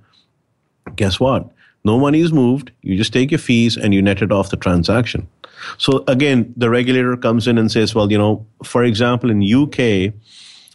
[0.96, 1.50] guess what?
[1.84, 2.72] No money is moved.
[2.82, 5.28] You just take your fees and you net it off the transaction.
[5.78, 10.14] So again, the regulator comes in and says, well, you know, for example, in UK,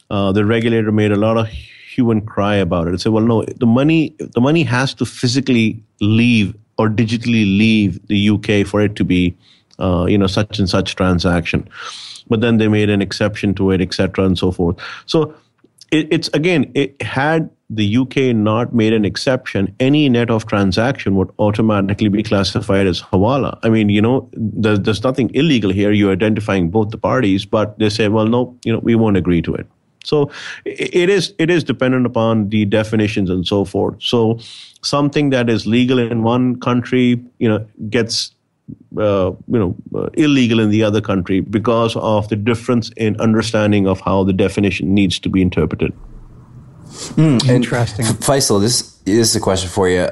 [0.08, 2.94] uh, the regulator made a lot of hue and cry about it.
[2.94, 8.00] It said, well, no, the money the money has to physically leave or digitally leave
[8.08, 9.36] the UK for it to be,
[9.78, 11.68] uh, you know, such and such transaction.
[12.28, 14.76] But then they made an exception to it, etc., and so forth.
[15.06, 15.34] So
[15.90, 21.14] it, it's again, it had the UK not made an exception, any net of transaction
[21.14, 23.58] would automatically be classified as hawala.
[23.62, 25.92] I mean, you know, there's, there's nothing illegal here.
[25.92, 29.40] You're identifying both the parties, but they say, well, no, you know, we won't agree
[29.42, 29.66] to it.
[30.04, 30.30] So
[30.64, 33.96] it is it is dependent upon the definitions and so forth.
[34.00, 34.38] So
[34.82, 38.32] something that is legal in one country, you know, gets
[38.96, 43.86] uh, you know uh, illegal in the other country because of the difference in understanding
[43.86, 45.92] of how the definition needs to be interpreted.
[46.90, 48.60] Mm, Interesting, Faisal.
[48.60, 50.08] This, this is a question for you.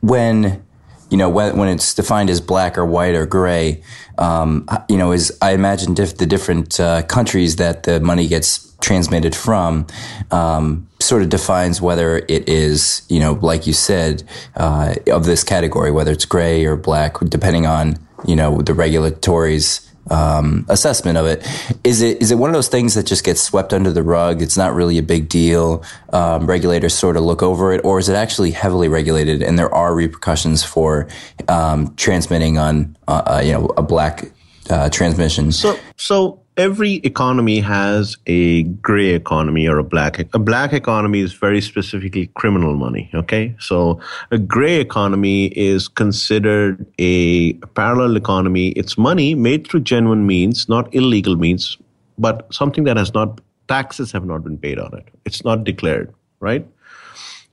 [0.00, 0.62] When
[1.10, 3.82] you know when, when it's defined as black or white or gray,
[4.18, 8.69] um, you know, is I imagine diff- the different uh, countries that the money gets
[8.80, 9.86] transmitted from
[10.30, 14.22] um, sort of defines whether it is, you know, like you said,
[14.56, 19.90] uh, of this category, whether it's gray or black, depending on, you know, the regulatory's
[20.10, 21.46] um, assessment of it.
[21.84, 24.42] Is it is it one of those things that just gets swept under the rug?
[24.42, 25.84] It's not really a big deal.
[26.12, 29.72] Um, regulators sort of look over it, or is it actually heavily regulated and there
[29.72, 31.08] are repercussions for
[31.48, 34.30] um, transmitting on, uh, uh you know, a black
[34.68, 35.52] uh, transmission?
[35.52, 41.32] So so every economy has a gray economy or a black a black economy is
[41.32, 43.54] very specifically criminal money okay?
[43.58, 43.98] So
[44.30, 48.66] a gray economy is considered a parallel economy.
[48.82, 51.78] It's money made through genuine means not illegal means
[52.18, 55.08] but something that has not taxes have not been paid on it.
[55.24, 56.66] It's not declared right?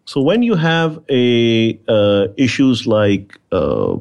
[0.05, 3.95] So when you have a uh, issues like uh,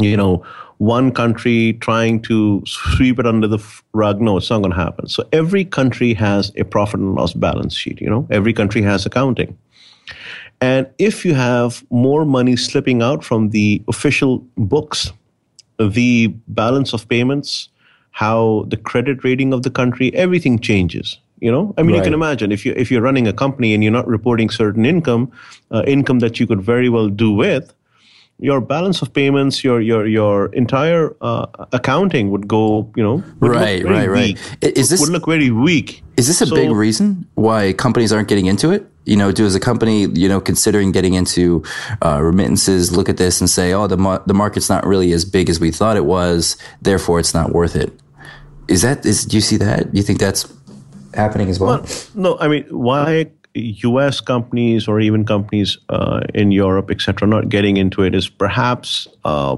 [0.00, 0.44] you know
[0.82, 3.58] one country trying to sweep it under the
[3.92, 4.20] rug.
[4.20, 5.06] No, it's not going to happen.
[5.06, 8.00] So every country has a profit and loss balance sheet.
[8.00, 9.56] You know, every country has accounting.
[10.60, 15.12] And if you have more money slipping out from the official books,
[15.78, 17.68] the balance of payments
[18.12, 21.18] how the credit rating of the country, everything changes.
[21.40, 21.98] You know, I mean, right.
[21.98, 24.84] you can imagine if you if you're running a company and you're not reporting certain
[24.84, 25.32] income,
[25.72, 27.72] uh, income that you could very well do with,
[28.42, 33.84] your balance of payments, your your your entire uh, accounting would go, you know, right,
[33.84, 34.38] right, right.
[34.60, 36.02] Is this would look very weak?
[36.16, 38.84] Is this a so, big reason why companies aren't getting into it?
[39.04, 41.62] You know, do as a company, you know, considering getting into
[42.04, 45.24] uh, remittances, look at this and say, oh, the mar- the market's not really as
[45.24, 47.92] big as we thought it was, therefore it's not worth it.
[48.66, 49.92] Is that is do you see that?
[49.92, 50.52] Do you think that's
[51.14, 51.78] happening as well?
[51.78, 54.20] well no, I mean, why U.S.
[54.20, 59.56] companies or even companies uh, in Europe, etc., not getting into it is perhaps uh,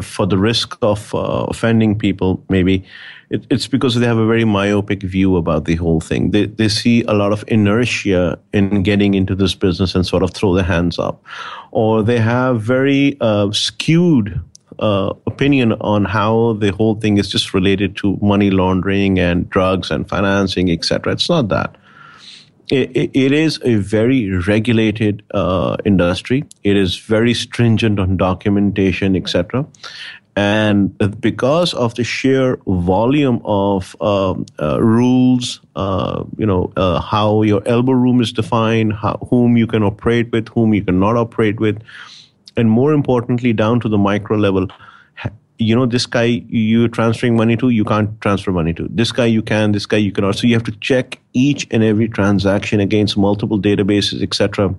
[0.00, 2.42] for the risk of uh, offending people.
[2.48, 2.84] Maybe
[3.30, 6.30] it, it's because they have a very myopic view about the whole thing.
[6.30, 10.32] They they see a lot of inertia in getting into this business and sort of
[10.32, 11.22] throw their hands up,
[11.70, 14.40] or they have very uh, skewed
[14.78, 19.90] uh, opinion on how the whole thing is just related to money laundering and drugs
[19.90, 21.12] and financing, etc.
[21.12, 21.76] It's not that
[22.70, 26.44] it, it is a very regulated uh, industry.
[26.64, 29.66] It is very stringent on documentation, etc.
[30.38, 37.40] And because of the sheer volume of um, uh, rules, uh, you know, uh, how
[37.40, 41.58] your elbow room is defined, how, whom you can operate with, whom you cannot operate
[41.58, 41.82] with,
[42.54, 44.68] and more importantly, down to the micro level,
[45.58, 48.88] you know this guy you're transferring money to you can't transfer money to.
[48.90, 50.36] This guy you can this guy you cannot.
[50.36, 54.74] So you have to check each and every transaction against multiple databases etc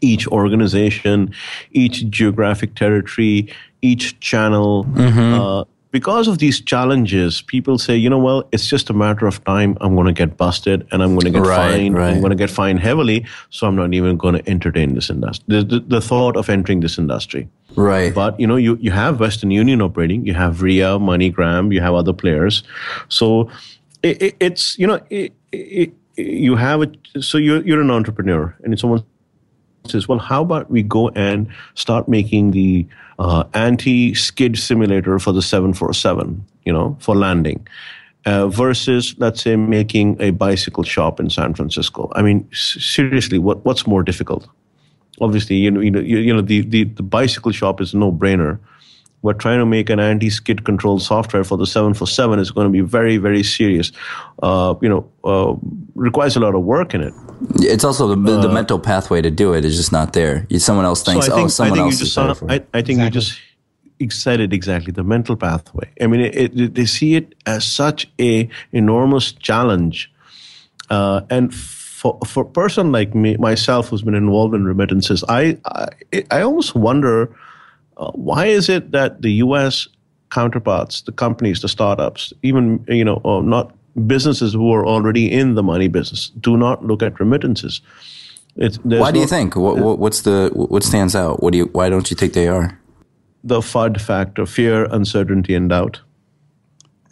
[0.00, 1.32] each organization
[1.72, 3.48] each geographic territory
[3.82, 5.40] each channel mm-hmm.
[5.40, 5.64] uh,
[5.96, 9.76] because of these challenges people say you know well it's just a matter of time
[9.80, 12.10] i'm going to get busted and i'm going to get right, fined right.
[12.10, 13.18] i'm going to get fined heavily
[13.50, 16.80] so i'm not even going to entertain this industry the, the, the thought of entering
[16.80, 18.14] this industry Right.
[18.14, 21.92] But you know, you, you have Western Union operating, you have RIA, MoneyGram, you have
[21.92, 22.62] other players.
[23.08, 23.50] So
[24.02, 25.34] it, it, it's you know it,
[26.16, 26.96] you have it.
[27.20, 29.04] So you're you're an entrepreneur, and someone
[29.90, 32.86] says, well, how about we go and start making the
[33.18, 37.66] uh, anti-skid simulator for the 747, you know, for landing.
[38.24, 42.10] Uh, versus, let's say, making a bicycle shop in San Francisco.
[42.16, 44.48] I mean, seriously, what, what's more difficult?
[45.20, 48.12] obviously, you know, you know, you, you know the, the, the bicycle shop is no
[48.12, 48.58] brainer.
[49.22, 52.80] We're trying to make an anti-skid control software for the 747 is going to be
[52.80, 53.90] very, very serious.
[54.42, 55.56] Uh, you know, uh,
[55.94, 57.14] requires a lot of work in it.
[57.60, 60.46] It's also the, the uh, mental pathway to do it is just not there.
[60.58, 63.04] Someone else thinks, so think, oh, someone else is better for I, I think exactly.
[63.04, 63.40] you just
[63.98, 65.90] excited exactly the mental pathway.
[66.00, 70.12] I mean, it, it, they see it as such a enormous challenge,
[70.90, 75.58] uh, and for for a person like me myself who's been involved in remittances, I
[75.64, 75.88] I,
[76.30, 77.34] I almost wonder
[77.96, 79.88] uh, why is it that the U.S.
[80.30, 83.75] counterparts, the companies, the startups, even you know, uh, not
[84.06, 87.80] businesses who are already in the money business, do not look at remittances.
[88.54, 88.68] why
[89.10, 89.56] do no, you think?
[89.56, 91.42] What, what's the what stands out?
[91.42, 91.66] What do you?
[91.72, 92.78] Why don't you think they are?
[93.44, 96.00] The FUD factor: fear, uncertainty, and doubt.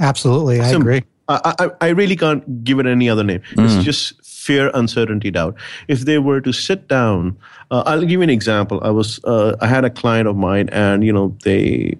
[0.00, 1.04] Absolutely, I Sim- agree.
[1.28, 3.40] I, I, I, really can't give it any other name.
[3.54, 3.64] Mm.
[3.64, 5.54] It's just fear, uncertainty, doubt.
[5.88, 7.38] If they were to sit down,
[7.70, 8.78] uh, I'll give you an example.
[8.82, 11.96] I was uh, I had a client of mine, and you know they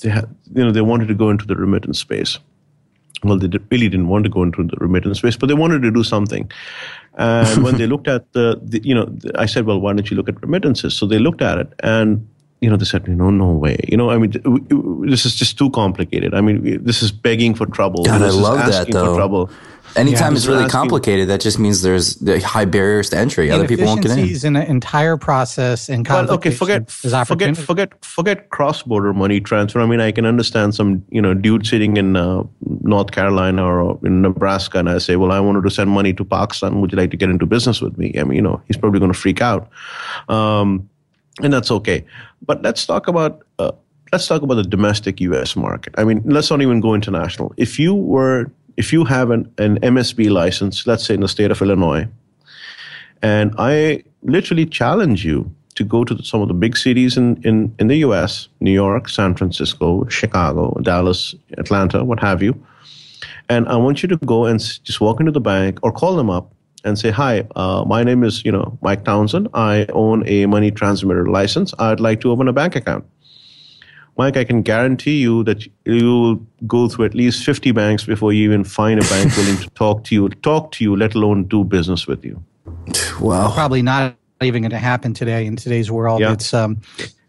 [0.00, 2.38] they had, you know they wanted to go into the remittance space.
[3.24, 5.82] Well, they did, really didn't want to go into the remittance space, but they wanted
[5.82, 6.50] to do something.
[7.16, 10.16] And when they looked at the, the you know, I said, well, why don't you
[10.16, 10.94] look at remittances?
[10.94, 12.28] So they looked at it, and
[12.60, 13.78] you know, they said, no, no way.
[13.88, 14.32] You know, I mean,
[15.06, 16.34] this is just too complicated.
[16.34, 18.04] I mean, this is begging for trouble.
[18.04, 19.48] God, I love that though.
[19.94, 20.08] Trouble.
[20.08, 23.50] Anytime yeah, it's really complicated, that just means there's high barriers to entry.
[23.50, 24.48] Other people won't get in.
[24.48, 29.80] in an entire process and well, okay, forget forget forget forget cross border money transfer.
[29.80, 32.42] I mean, I can understand some you know dude sitting in uh,
[32.82, 36.24] North Carolina or in Nebraska, and I say, well, I wanted to send money to
[36.24, 36.80] Pakistan.
[36.80, 38.12] Would you like to get into business with me?
[38.18, 39.70] I mean, you know, he's probably going to freak out,
[40.28, 40.88] um,
[41.42, 42.04] and that's okay.
[42.42, 43.42] But let's talk about.
[43.58, 43.72] Uh,
[44.12, 45.56] let's talk about the domestic U.S.
[45.56, 45.92] market.
[45.98, 47.52] I mean, let's not even go international.
[47.56, 51.50] If you were if you have an, an MSB license, let's say in the state
[51.50, 52.08] of Illinois,
[53.22, 57.74] and I literally challenge you to go to some of the big cities in, in,
[57.78, 62.54] in the US, New York, San Francisco, Chicago, Dallas, Atlanta, what have you.
[63.48, 66.30] And I want you to go and just walk into the bank or call them
[66.30, 66.52] up
[66.84, 69.48] and say, "Hi, uh, my name is you know Mike Townsend.
[69.54, 71.74] I own a money transmitter license.
[71.78, 73.04] I'd like to open a bank account."
[74.16, 76.36] Mike, I can guarantee you that you will
[76.66, 80.04] go through at least 50 banks before you even find a bank willing to talk
[80.04, 82.42] to you, talk to you, let alone do business with you.
[83.20, 83.52] Wow.
[83.52, 86.20] Probably not even going to happen today in today's world.
[86.20, 86.32] Yeah.
[86.32, 86.80] It's um,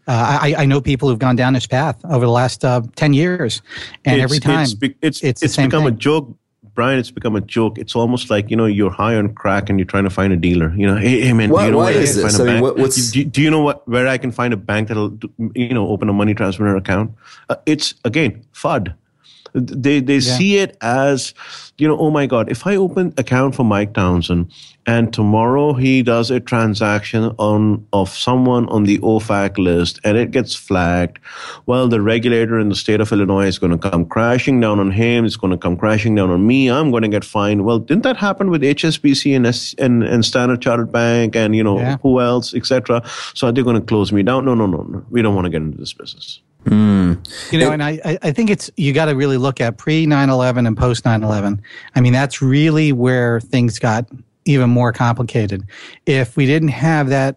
[0.08, 3.12] Uh, I, I know people who've gone down this path over the last uh, ten
[3.12, 3.60] years,
[4.04, 5.94] and it's, every time it's be, it's, it's, it's, the become thing.
[5.94, 6.32] a joke.
[6.76, 7.78] Brian, it's become a joke.
[7.78, 10.36] It's almost like you know you're high on crack and you're trying to find a
[10.36, 10.72] dealer.
[10.76, 12.38] You know, hey, hey man, Why- do you know why where I can find this?
[12.38, 12.62] a I mean, bank?
[12.62, 15.18] what- what's- do, do you know what where I can find a bank that'll
[15.54, 17.10] you know open a money transfer account?
[17.48, 18.94] Uh, it's again FUD.
[19.56, 21.32] They they see it as
[21.78, 24.50] you know, oh my God, if I open account for Mike Townsend
[24.86, 30.30] and tomorrow he does a transaction on of someone on the OFAC list and it
[30.30, 31.18] gets flagged,
[31.66, 34.90] well, the regulator in the state of Illinois is going to come crashing down on
[34.90, 35.24] him.
[35.24, 36.70] It's going to come crashing down on me.
[36.70, 37.64] I'm going to get fined.
[37.64, 41.64] Well, didn't that happen with HSBC and S- and, and Standard Chartered Bank and you
[41.64, 41.96] know Yeah.
[42.02, 43.02] who else, etc.
[43.34, 44.44] So are they going to close me down?
[44.44, 45.04] No, no, no, no.
[45.10, 46.40] We don't want to get into this business.
[46.66, 47.52] Mm.
[47.52, 50.06] You know, and I, I- I think it's you got to really look at pre
[50.06, 51.60] 9 11 and post 9 11.
[51.94, 54.08] I mean, that's really where things got
[54.44, 55.64] even more complicated.
[56.06, 57.36] If we didn't have that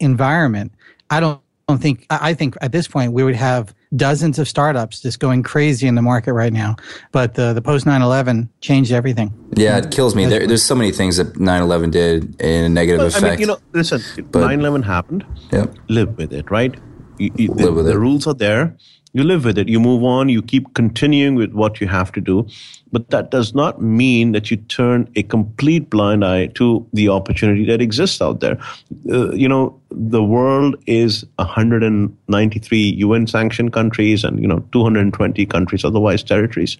[0.00, 0.72] environment,
[1.10, 4.48] I don't, don't think, I I think at this point we would have dozens of
[4.48, 6.76] startups just going crazy in the market right now.
[7.12, 9.32] But the, the post 9 11 changed everything.
[9.56, 10.26] Yeah, it kills me.
[10.26, 13.24] There, there's so many things that 9/11 did in a negative Well, effect.
[13.24, 14.02] I mean, you know, listen,
[14.34, 15.24] 9 11 happened.
[15.52, 15.74] Yep.
[15.88, 16.74] Live with it, right?
[17.18, 18.76] You, you, the, the rules are there.
[19.12, 19.66] You live with it.
[19.66, 20.28] You move on.
[20.28, 22.46] You keep continuing with what you have to do.
[22.92, 27.64] But that does not mean that you turn a complete blind eye to the opportunity
[27.66, 28.58] that exists out there.
[29.10, 35.84] Uh, you know, the world is 193 UN sanctioned countries and, you know, 220 countries,
[35.84, 36.76] otherwise territories.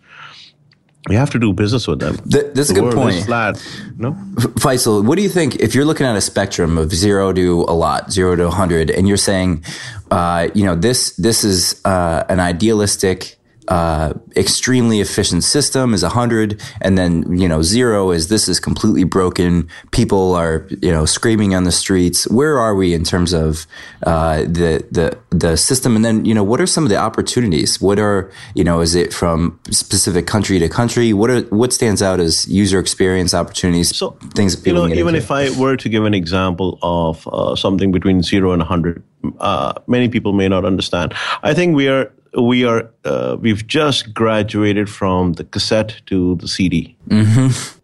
[1.09, 2.17] You have to do business with them.
[2.29, 3.25] Th- that's a good point.
[3.25, 3.55] flat.
[3.97, 4.13] No?
[4.59, 7.75] Faisal, what do you think if you're looking at a spectrum of zero to a
[7.75, 9.63] lot, zero to 100, and you're saying,
[10.11, 13.36] uh, you know, this this is uh, an idealistic,
[13.69, 19.05] uh, extremely efficient system is 100, and then you know zero is this is completely
[19.05, 19.69] broken.
[19.91, 22.29] People are you know screaming on the streets.
[22.29, 23.67] Where are we in terms of
[24.05, 25.97] uh, the the the system?
[25.97, 27.81] And then you know what are some of the opportunities?
[27.81, 31.13] What are you know is it from specific country to country?
[31.13, 33.97] What are what stands out as user experience opportunities?
[33.97, 35.19] So things that you people know, even into.
[35.19, 39.03] if I were to give an example of uh, something between zero and hundred,
[39.41, 41.15] uh, many people may not understand.
[41.43, 42.13] I think we are
[42.43, 46.97] we are uh, we've just graduated from the cassette to the CD.
[47.09, 47.79] Mm-hmm.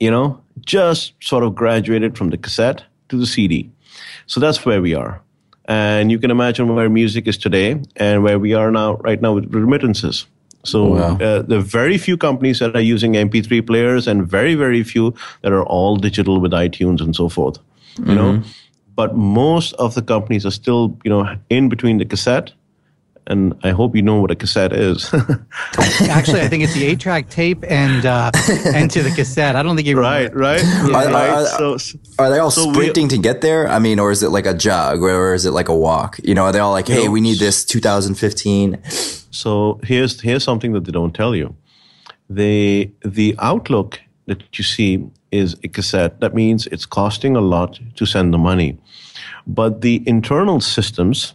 [0.00, 3.70] You know, just sort of graduated from the cassette to the CD.
[4.26, 5.20] So that's where we are.
[5.64, 9.34] And you can imagine where music is today and where we are now, right now
[9.34, 10.26] with remittances.
[10.64, 11.18] So Wow.
[11.18, 15.14] uh, there are very few companies that are using MP3 players and very, very few
[15.42, 17.58] that are all digital with iTunes and so forth.
[18.06, 18.42] You know,
[18.94, 22.52] but most of the companies are still, you know, in between the cassette.
[23.28, 25.12] And I hope you know what a cassette is.
[26.08, 28.30] Actually, I think it's the eight track tape and uh,
[28.74, 29.54] and to the cassette.
[29.54, 31.30] I don't think you right, right, Are- right.
[31.30, 33.68] are- so, so- Are they all So we- sprinting to get there?
[33.68, 36.18] I mean, or is it like a jog, or is it like a walk?
[36.24, 38.78] You know, are they all like, "Hey, know, we need this 2015"?
[39.30, 41.54] So here's here's something that they don't tell you.
[42.30, 46.20] The the outlook that you see is a cassette.
[46.20, 48.78] That means it's costing a lot to send the money,
[49.46, 51.34] but the internal systems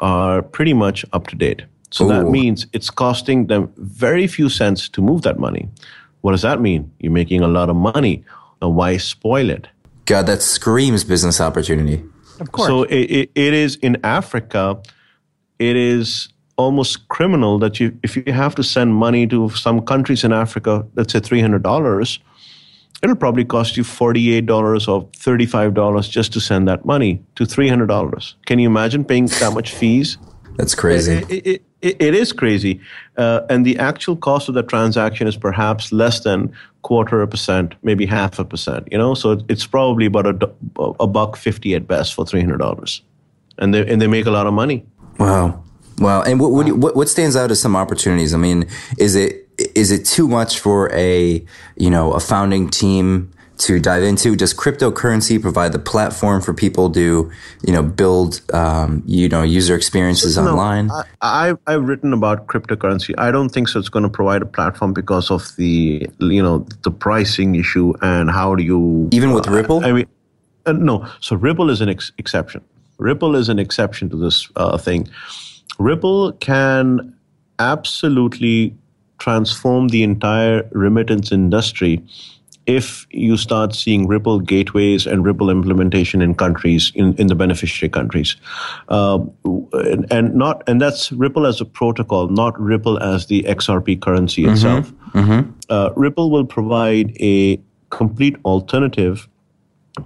[0.00, 1.62] are pretty much up to date.
[1.90, 5.68] So that means it's costing them very few cents to move that money.
[6.20, 6.90] What does that mean?
[7.00, 8.24] You're making a lot of money.
[8.62, 9.68] Now why spoil it?
[10.04, 12.02] God, that screams business opportunity.
[12.38, 12.68] Of course.
[12.68, 14.80] So it, it, it is in Africa,
[15.58, 20.24] it is almost criminal that you if you have to send money to some countries
[20.24, 22.20] in Africa, let's say three hundred dollars,
[23.02, 26.84] it'll probably cost you forty eight dollars or thirty five dollars just to send that
[26.84, 28.34] money to three hundred dollars.
[28.46, 30.18] Can you imagine paying that much fees?
[30.56, 31.14] That's crazy.
[31.14, 32.80] It, it, it, it is crazy,
[33.16, 37.74] uh, and the actual cost of the transaction is perhaps less than quarter a percent,
[37.82, 38.86] maybe half a percent.
[38.92, 40.50] You know, so it's probably about a,
[41.00, 43.02] a buck fifty at best for three hundred dollars,
[43.56, 44.84] and they and they make a lot of money.
[45.18, 45.64] Wow.
[45.98, 46.22] Wow.
[46.22, 48.32] And what, what, do you- what, what stands out as some opportunities?
[48.32, 48.66] I mean,
[48.98, 49.39] is it,
[49.74, 51.44] is it too much for a,
[51.76, 54.34] you know, a founding team to dive into?
[54.34, 57.30] Does cryptocurrency provide the platform for people to,
[57.66, 60.90] you know, build, um, you know, user experiences No, online?
[60.90, 63.14] I, I've, I've written about cryptocurrency.
[63.18, 63.78] I don't think so.
[63.78, 68.30] It's going to provide a platform because of the you know the pricing issue and
[68.30, 69.84] how do you Even with uh, Ripple?
[69.84, 70.06] I mean,
[70.66, 71.06] uh, no.
[71.20, 72.62] So Ripple is an ex- exception.
[72.98, 75.08] Ripple is an exception to this uh, thing.
[75.78, 77.14] Ripple can
[77.58, 78.74] absolutely
[79.20, 82.02] transform the entire remittance industry
[82.66, 87.90] if you start seeing Ripple gateways and Ripple implementation in countries in, in the beneficiary
[87.90, 88.36] countries,
[88.88, 89.18] uh,
[89.72, 94.44] and, and not and that's Ripple as a protocol, not Ripple as the XRP currency
[94.44, 94.92] itself.
[95.68, 97.58] Uh, Ripple will provide a
[97.90, 99.28] complete alternative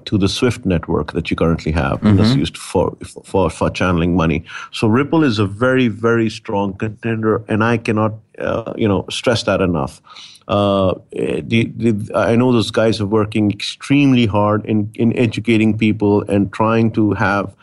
[0.07, 4.17] to the Swift network that you currently have, and that's used for, for for channeling
[4.17, 4.45] money.
[4.73, 9.43] So Ripple is a very very strong contender, and I cannot uh, you know stress
[9.45, 10.01] that enough.
[10.47, 16.23] Uh, the, the, I know those guys are working extremely hard in in educating people
[16.23, 17.55] and trying to have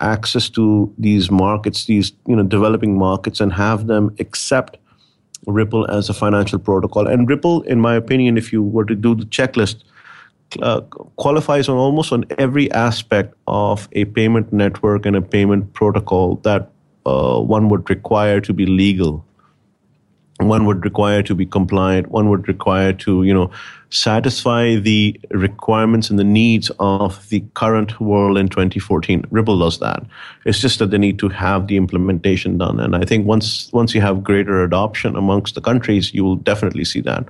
[0.00, 4.76] access to these markets, these you know developing markets, and have them accept
[5.46, 7.06] Ripple as a financial protocol.
[7.06, 9.82] And Ripple, in my opinion, if you were to do the checklist,
[10.60, 10.80] uh,
[11.16, 16.70] qualifies on almost on every aspect of a payment network and a payment protocol that
[17.06, 19.24] uh, one would require to be legal.
[20.38, 22.08] One would require to be compliant.
[22.08, 23.50] One would require to you know
[23.90, 30.02] satisfy the requirements and the needs of the current world in 2014 ripple does that.
[30.46, 32.80] It's just that they need to have the implementation done.
[32.80, 36.84] And i think once once you have greater adoption amongst the countries you will definitely
[36.84, 37.28] see that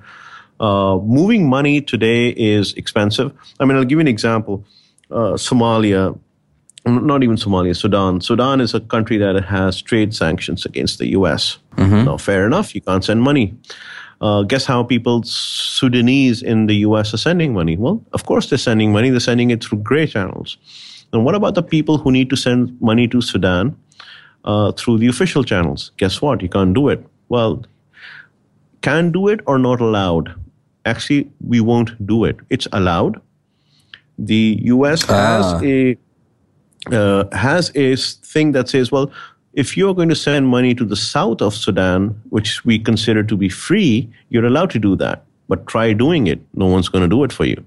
[0.61, 4.65] uh, moving money today is expensive i mean i'll give you an example
[5.11, 6.19] uh, somalia
[6.87, 8.21] not even Somalia, Sudan.
[8.21, 11.59] Sudan is a country that has trade sanctions against the U.S.
[11.77, 12.05] Mm-hmm.
[12.05, 13.55] Now, fair enough, you can't send money.
[14.21, 17.15] Uh, guess how people Sudanese in the U.S.
[17.15, 17.77] are sending money?
[17.77, 19.11] Well, of course they're sending money.
[19.11, 20.59] They're sending it through gray channels.
[21.13, 23.77] And what about the people who need to send money to Sudan
[24.45, 25.93] uh, through the official channels?
[25.97, 26.43] Guess what?
[26.43, 27.05] You can't do it.
[27.29, 27.65] Well,
[28.83, 30.35] can do it or not allowed?
[30.91, 32.37] Actually, we won't do it.
[32.51, 33.21] It's allowed.
[34.19, 35.05] The U.S.
[35.09, 35.15] Ah.
[35.33, 35.97] has a
[36.99, 39.11] uh, has a thing that says, well,
[39.53, 43.37] if you're going to send money to the south of Sudan, which we consider to
[43.37, 45.25] be free, you're allowed to do that.
[45.49, 46.41] But try doing it.
[46.55, 47.65] No one's going to do it for you.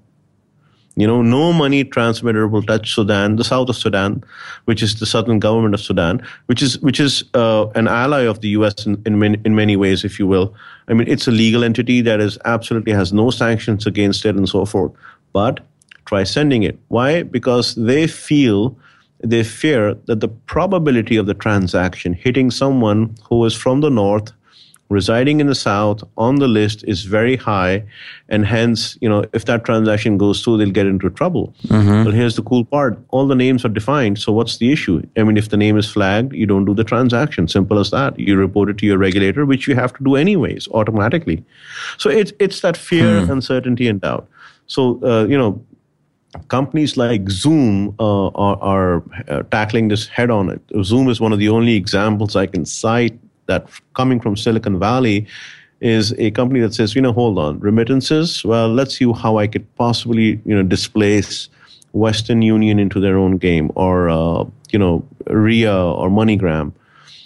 [0.95, 4.23] You know, no money transmitter will touch Sudan, the south of Sudan,
[4.65, 8.41] which is the southern government of Sudan, which is which is uh, an ally of
[8.41, 8.85] the U.S.
[8.85, 10.53] in in in many ways, if you will.
[10.87, 14.47] I mean, it's a legal entity that is absolutely has no sanctions against it and
[14.47, 14.91] so forth.
[15.31, 15.61] But
[16.05, 16.77] try sending it.
[16.89, 17.23] Why?
[17.23, 18.77] Because they feel
[19.23, 24.33] they fear that the probability of the transaction hitting someone who is from the north
[24.89, 27.83] residing in the south on the list is very high
[28.29, 32.03] and hence you know if that transaction goes through they'll get into trouble mm-hmm.
[32.03, 35.23] but here's the cool part all the names are defined so what's the issue i
[35.23, 38.37] mean if the name is flagged you don't do the transaction simple as that you
[38.37, 41.43] report it to your regulator which you have to do anyways automatically
[41.97, 43.29] so it's it's that fear mm.
[43.29, 44.27] uncertainty and doubt
[44.67, 45.61] so uh, you know
[46.47, 50.49] companies like Xoom uh, are, are uh, tackling this head on.
[50.49, 50.67] It.
[50.69, 55.27] Xoom is one of the only examples I can cite that coming from Silicon Valley
[55.81, 58.43] is a company that says, you know, hold on, remittances.
[58.45, 61.49] Well, let's see how I could possibly, you know, displace
[61.91, 66.73] Western Union into their own game, or uh, you know, Ria or MoneyGram.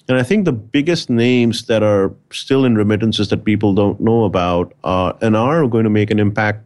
[0.09, 4.23] And I think the biggest names that are still in remittances that people don't know
[4.23, 6.63] about uh, and are going to make an impact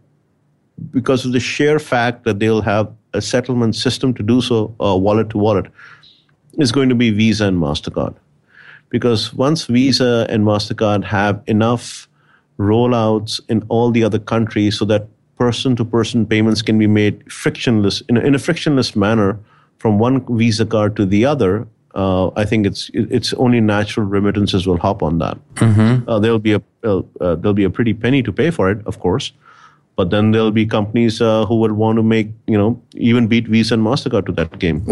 [0.92, 4.96] because of the sheer fact that they'll have a settlement system to do so, uh,
[4.96, 5.68] wallet to wallet,
[6.60, 8.16] is going to be Visa and MasterCard.
[8.92, 12.08] Because once Visa and MasterCard have enough
[12.60, 17.16] rollouts in all the other countries so that person to person payments can be made
[17.32, 19.40] frictionless, in a, in a frictionless manner
[19.80, 24.68] from one Visa card to the other, uh, I think it's it's only natural remittances
[24.68, 25.38] will hop on that.
[25.56, 26.08] Mm-hmm.
[26.08, 29.00] Uh, there'll be a uh, there'll be a pretty penny to pay for it, of
[29.00, 29.34] course,
[30.02, 33.48] but then there'll be companies uh, who would want to make you know even beat
[33.48, 34.84] Visa and Mastercard to that game.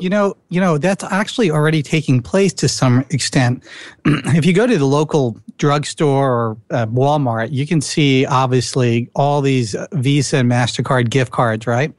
[0.00, 3.64] You know, you know that's actually already taking place to some extent.
[4.04, 9.40] if you go to the local drugstore or uh, Walmart, you can see obviously all
[9.40, 11.92] these Visa and Mastercard gift cards, right?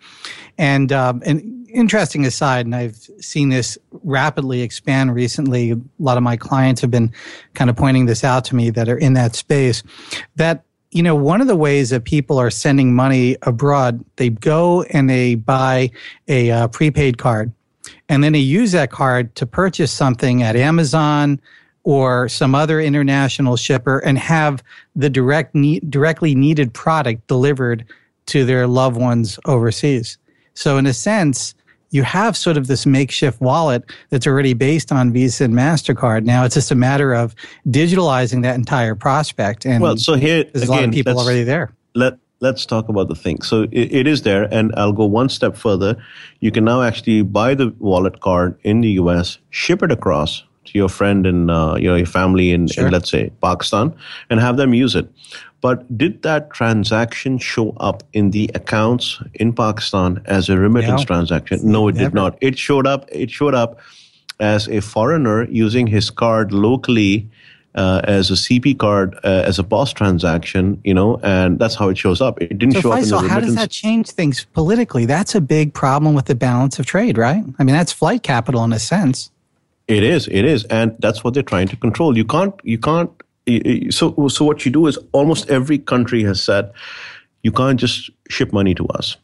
[0.57, 5.71] And um, and interesting aside, and I've seen this rapidly expand recently.
[5.71, 7.11] A lot of my clients have been
[7.53, 9.83] kind of pointing this out to me that are in that space.
[10.37, 10.63] That
[10.95, 15.09] you know, one of the ways that people are sending money abroad, they go and
[15.09, 15.91] they buy
[16.29, 17.51] a uh, prepaid card,
[18.07, 21.41] and then they use that card to purchase something at Amazon
[21.83, 24.63] or some other international shipper and have
[24.95, 25.53] the direct
[25.89, 27.83] directly needed product delivered
[28.27, 30.17] to their loved ones overseas.
[30.53, 31.55] So, in a sense,
[31.95, 36.25] you have sort of this makeshift wallet that's already based on Visa and Mastercard.
[36.25, 37.33] Now it's just a matter of
[37.67, 39.65] digitalizing that entire prospect.
[39.65, 41.73] And well, so here there's again, a lot of people already there.
[41.95, 43.41] Let Let's talk about the thing.
[43.41, 45.95] So it, it is there, and I'll go one step further.
[46.41, 50.77] You can now actually buy the wallet card in the U.S., ship it across to
[50.77, 52.87] your friend and uh, you know your family in, sure.
[52.87, 53.93] in, let's say Pakistan,
[54.29, 55.07] and have them use it.
[55.61, 61.05] But did that transaction show up in the accounts in Pakistan as a remittance no.
[61.05, 61.59] transaction?
[61.63, 62.09] No, it Never.
[62.09, 62.37] did not.
[62.41, 63.09] It showed up.
[63.11, 63.79] It showed up
[64.39, 67.29] as a foreigner using his card locally
[67.75, 71.89] uh, as a CP card uh, as a POS transaction, you know, and that's how
[71.89, 72.41] it shows up.
[72.41, 73.31] It didn't so show Faisal, up in the remittance.
[73.31, 75.05] how does that change things politically?
[75.05, 77.43] That's a big problem with the balance of trade, right?
[77.59, 79.29] I mean, that's flight capital in a sense.
[79.87, 82.17] It is, it is, and that's what they're trying to control.
[82.17, 83.11] You can't, you can't.
[83.91, 86.71] So, so what you do is almost every country has said,
[87.43, 89.17] you can't just ship money to us.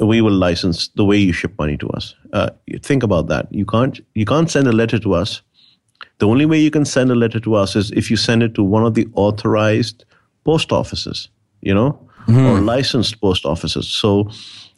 [0.00, 2.14] We will license the way you ship money to us.
[2.32, 2.50] Uh,
[2.82, 3.52] think about that.
[3.52, 5.42] You can't, you can't send a letter to us
[6.18, 8.54] the only way you can send a letter to us is if you send it
[8.54, 10.04] to one of the authorized
[10.44, 11.28] post offices,
[11.60, 12.46] you know, mm-hmm.
[12.46, 13.88] or licensed post offices.
[13.88, 14.28] So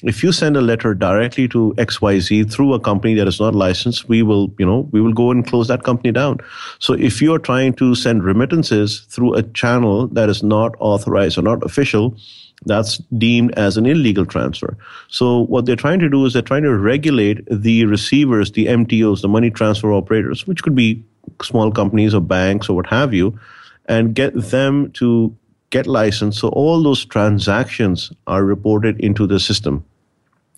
[0.02, 4.08] if you send a letter directly to XYZ through a company that is not licensed,
[4.08, 6.38] we will, you know, we will go and close that company down.
[6.78, 11.42] So if you're trying to send remittances through a channel that is not authorized or
[11.42, 12.16] not official,
[12.64, 14.76] that's deemed as an illegal transfer.
[15.08, 19.22] So what they're trying to do is they're trying to regulate the receivers, the MTOs,
[19.22, 21.02] the money transfer operators, which could be
[21.42, 23.38] small companies or banks or what have you,
[23.86, 25.34] and get them to
[25.70, 26.38] get licensed.
[26.38, 29.84] So all those transactions are reported into the system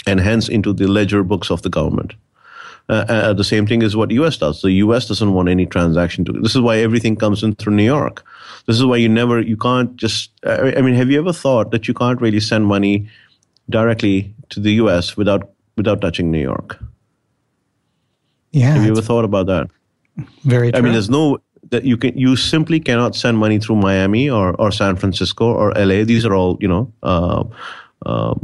[0.07, 2.15] and hence into the ledger books of the government.
[2.89, 4.61] Uh, uh, the same thing is what US does.
[4.61, 6.33] The US doesn't want any transaction to.
[6.33, 8.25] This is why everything comes in through New York.
[8.67, 10.31] This is why you never, you can't just.
[10.45, 13.09] I mean, have you ever thought that you can't really send money
[13.71, 16.79] directly to the US without without touching New York?
[18.51, 18.75] Yeah.
[18.75, 19.71] Have you ever thought about that?
[20.45, 20.79] Very true.
[20.79, 21.39] I mean, there's no
[21.71, 25.73] that you can you simply cannot send money through Miami or, or San Francisco or
[25.73, 26.05] LA.
[26.05, 27.45] These are all you know uh,
[28.07, 28.35] uh,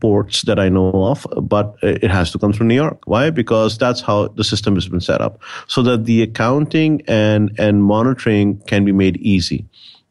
[0.00, 3.00] ports that I know of, but it has to come through New York.
[3.06, 3.30] Why?
[3.30, 7.82] Because that's how the system has been set up, so that the accounting and and
[7.82, 9.64] monitoring can be made easy.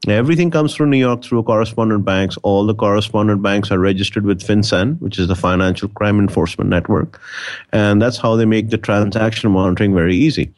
[0.08, 2.38] Everything comes through New York through correspondent banks.
[2.44, 7.20] All the correspondent banks are registered with FinCEN, which is the Financial Crime Enforcement Network.
[7.74, 10.54] And that's how they make the transaction monitoring very easy.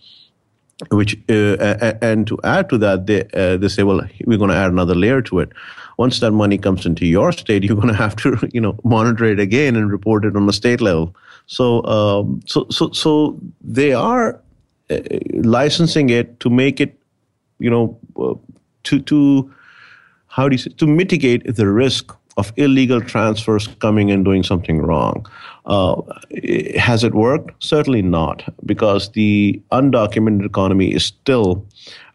[0.92, 4.56] Which uh, and to add to that, they uh, they say, well, we're going to
[4.56, 5.52] add another layer to it.
[6.00, 9.26] Once that money comes into your state, you're going to have to, you know, monitor
[9.26, 11.14] it again and report it on the state level.
[11.46, 14.40] So, um, so, so, so they are
[14.90, 15.00] uh,
[15.34, 16.98] licensing it to make it,
[17.60, 18.36] you know, uh,
[18.84, 19.54] to to
[20.28, 24.82] how do you say, to mitigate the risk of illegal transfers coming and doing something
[24.82, 25.26] wrong.
[25.66, 26.02] Uh,
[26.78, 27.52] has it worked?
[27.62, 31.66] Certainly not, because the undocumented economy is still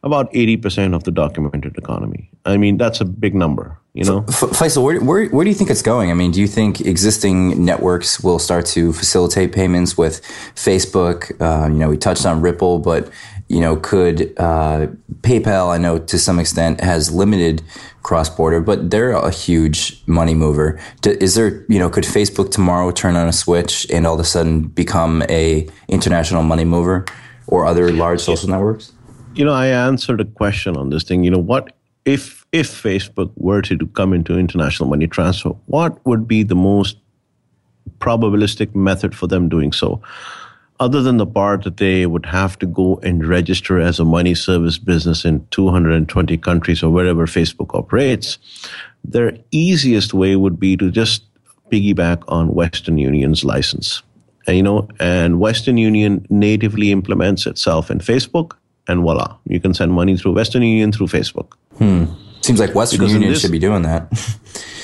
[0.04, 2.30] about 80% of the documented economy.
[2.44, 4.20] I mean, that's a big number, you know?
[4.22, 6.10] Faisal, where, where, where do you think it's going?
[6.10, 10.20] I mean, do you think existing networks will start to facilitate payments with
[10.54, 11.32] Facebook?
[11.40, 13.10] Uh, you know, we touched on Ripple, but
[13.48, 14.88] you know, could uh,
[15.20, 15.72] PayPal?
[15.72, 17.62] I know to some extent has limited
[18.02, 20.80] cross border, but they're a huge money mover.
[21.04, 24.24] Is there, you know, could Facebook tomorrow turn on a switch and all of a
[24.24, 27.04] sudden become a international money mover,
[27.46, 28.92] or other large social networks?
[29.34, 31.24] You know, I answered a question on this thing.
[31.24, 31.72] You know, what
[32.04, 35.50] if if Facebook were to come into international money transfer?
[35.66, 36.98] What would be the most
[37.98, 40.00] probabilistic method for them doing so?
[40.80, 44.34] other than the part that they would have to go and register as a money
[44.34, 48.38] service business in 220 countries or wherever Facebook operates,
[49.04, 51.24] their easiest way would be to just
[51.70, 54.02] piggyback on Western Union's license.
[54.46, 58.52] And, you know, and Western Union natively implements itself in Facebook,
[58.88, 61.54] and voila, you can send money through Western Union through Facebook.
[61.78, 62.04] Hmm.
[62.40, 64.08] Seems like Western because Union this, should be doing that.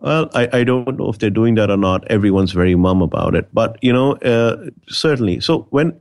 [0.00, 2.10] Well, I, I don't know if they're doing that or not.
[2.10, 3.48] Everyone's very mum about it.
[3.52, 5.40] But, you know, uh, certainly.
[5.40, 6.00] So when,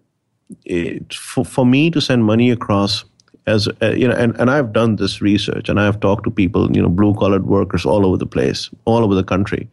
[0.65, 3.03] it, for, for me to send money across
[3.45, 6.73] as, uh, you know, and, and I've done this research and I've talked to people,
[6.73, 9.69] you know, blue collared workers all over the place, all over the country.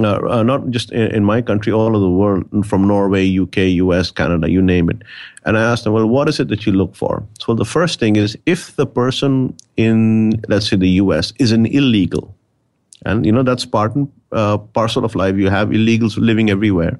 [0.00, 3.56] Uh, uh, not just in, in, my country, all over the world, from Norway, UK,
[3.82, 4.98] US, Canada, you name it.
[5.46, 7.24] And I asked them, well, what is it that you look for?
[7.40, 11.64] So the first thing is if the person in, let's say, the US is an
[11.64, 12.34] illegal,
[13.06, 15.36] and you know that's part and uh, parcel of life.
[15.36, 16.98] You have illegals living everywhere.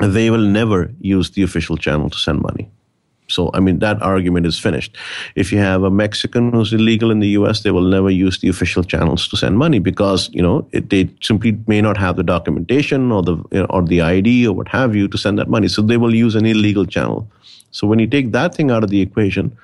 [0.00, 2.68] They will never use the official channel to send money.
[3.28, 4.96] So, I mean, that argument is finished.
[5.36, 8.48] If you have a Mexican who's illegal in the US, they will never use the
[8.48, 12.22] official channels to send money because, you know, it, they simply may not have the
[12.22, 15.48] documentation or the, you know, or the ID or what have you to send that
[15.48, 15.68] money.
[15.68, 17.30] So they will use an illegal channel.
[17.70, 19.56] So when you take that thing out of the equation,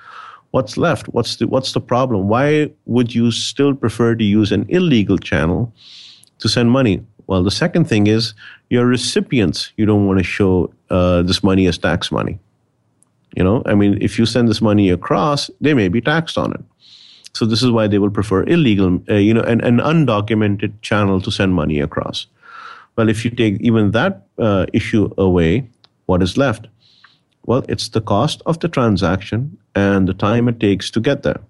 [0.50, 1.08] what's left?
[1.08, 2.28] What's the what's the problem?
[2.28, 5.72] Why would you still prefer to use an illegal channel
[6.38, 7.04] to send money?
[7.26, 8.32] Well, the second thing is
[8.70, 9.72] your recipients.
[9.76, 12.38] You don't want to show uh, this money as tax money.
[13.36, 16.52] You know, I mean, if you send this money across, they may be taxed on
[16.52, 16.60] it.
[17.34, 21.20] So this is why they will prefer illegal, uh, you know, an, an undocumented channel
[21.20, 22.26] to send money across.
[22.96, 25.68] Well, if you take even that uh, issue away,
[26.06, 26.66] what is left?
[27.46, 31.40] Well, it's the cost of the transaction and the time it takes to get there.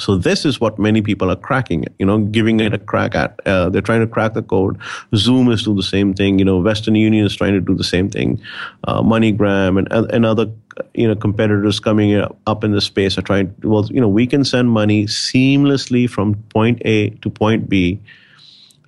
[0.00, 3.40] So this is what many people are cracking you know, giving it a crack at.
[3.46, 4.78] Uh, they're trying to crack the code.
[5.12, 6.38] Xoom is doing the same thing.
[6.38, 8.40] You know, Western Union is trying to do the same thing.
[8.84, 10.46] Uh, MoneyGram and and other
[10.94, 12.14] you know competitors coming
[12.46, 13.54] up in the space are trying.
[13.62, 18.00] Well, you know, we can send money seamlessly from point A to point B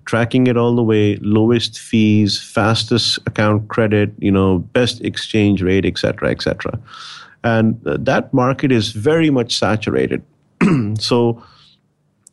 [0.04, 5.84] tracking it all the way, lowest fees, fastest account credit, you know, best exchange rate,
[5.84, 6.80] et cetera, et cetera.
[7.44, 10.22] And that market is very much saturated.
[10.98, 11.42] so,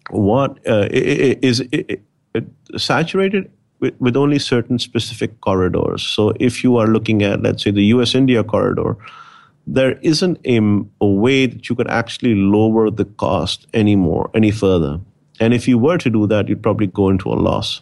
[0.09, 2.01] what uh, is it,
[2.33, 2.45] it,
[2.77, 6.03] saturated with, with only certain specific corridors?
[6.03, 8.97] So, if you are looking at, let's say, the US India corridor,
[9.67, 10.59] there isn't a,
[11.01, 14.99] a way that you could actually lower the cost anymore, any further.
[15.39, 17.81] And if you were to do that, you'd probably go into a loss.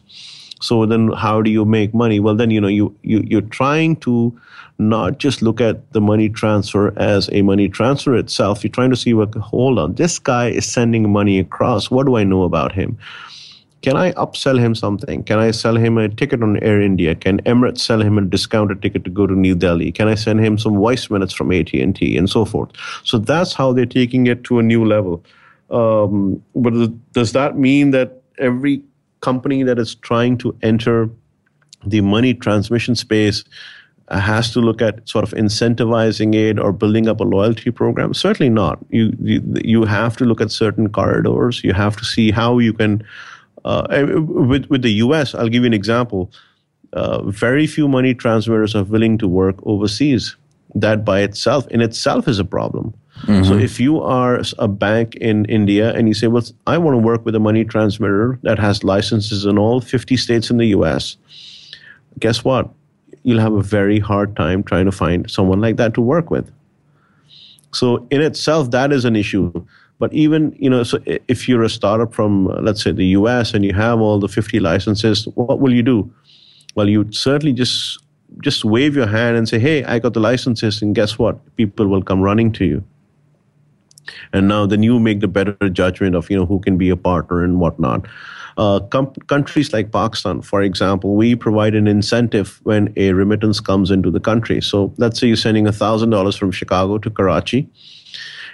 [0.64, 2.22] So then how do you make money?
[2.22, 4.40] Well, then, you know, you, you, you're trying to
[4.80, 8.64] not just look at the money transfer as a money transfer itself.
[8.64, 11.92] You're trying to see, what, hold on, this guy is sending money across.
[11.92, 12.98] What do I know about him?
[13.82, 15.26] Can I upsell him something?
[15.26, 17.14] Can I sell him a ticket on Air India?
[17.14, 19.92] Can Emirates sell him a discounted ticket to go to New Delhi?
[19.92, 22.72] Can I send him some voice minutes from AT&T and so forth?
[23.04, 25.26] So that's how they're taking it to a new level.
[25.70, 26.74] Um, but
[27.12, 28.82] does that mean that every
[29.24, 31.10] company that is trying to enter
[31.86, 33.44] the money transmission space
[34.10, 38.14] uh, has to look at sort of incentivizing it or building up a loyalty program?
[38.14, 38.80] Certainly not.
[38.90, 41.64] You you, you have to look at certain corridors.
[41.64, 43.04] You have to see how you can.
[43.66, 44.06] Uh,
[44.48, 46.30] with with the U.S., I'll give you an example.
[46.92, 50.36] Uh, very few money transmitters are willing to work overseas.
[50.76, 52.94] That by itself, in itself, is a problem.
[53.24, 53.46] Mm-hmm.
[53.46, 57.00] So if you are a bank in India and you say, well, I want to
[57.00, 61.16] work with a money transmitter that has licenses in all 50 states in the US,
[62.20, 62.70] guess what?
[63.24, 66.52] You'll have a very hard time trying to find someone like that to work with.
[67.72, 69.66] So in itself, that is an issue.
[70.00, 73.64] But even, you know, so if you're a startup from, let's say, the US and
[73.64, 76.12] you have all the 50 licenses, what will you do?
[76.76, 78.00] Well, you'd certainly just
[78.42, 81.38] just wave your hand and say, "Hey, I got the licenses," and guess what?
[81.56, 82.84] People will come running to you
[84.32, 86.98] and now then you make the better judgment of you know who can be a
[86.98, 88.06] partner and whatnot.
[88.56, 93.90] Uh, com- countries like Pakistan, for example, we provide an incentive when a remittance comes
[93.90, 94.62] into the country.
[94.62, 97.68] So let's say you're sending thousand dollars from Chicago to Karachi,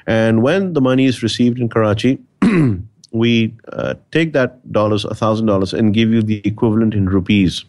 [0.08, 2.20] and when the money is received in Karachi.
[3.12, 7.66] we uh, take that dollars, thousand dollars, and give you the equivalent in rupees.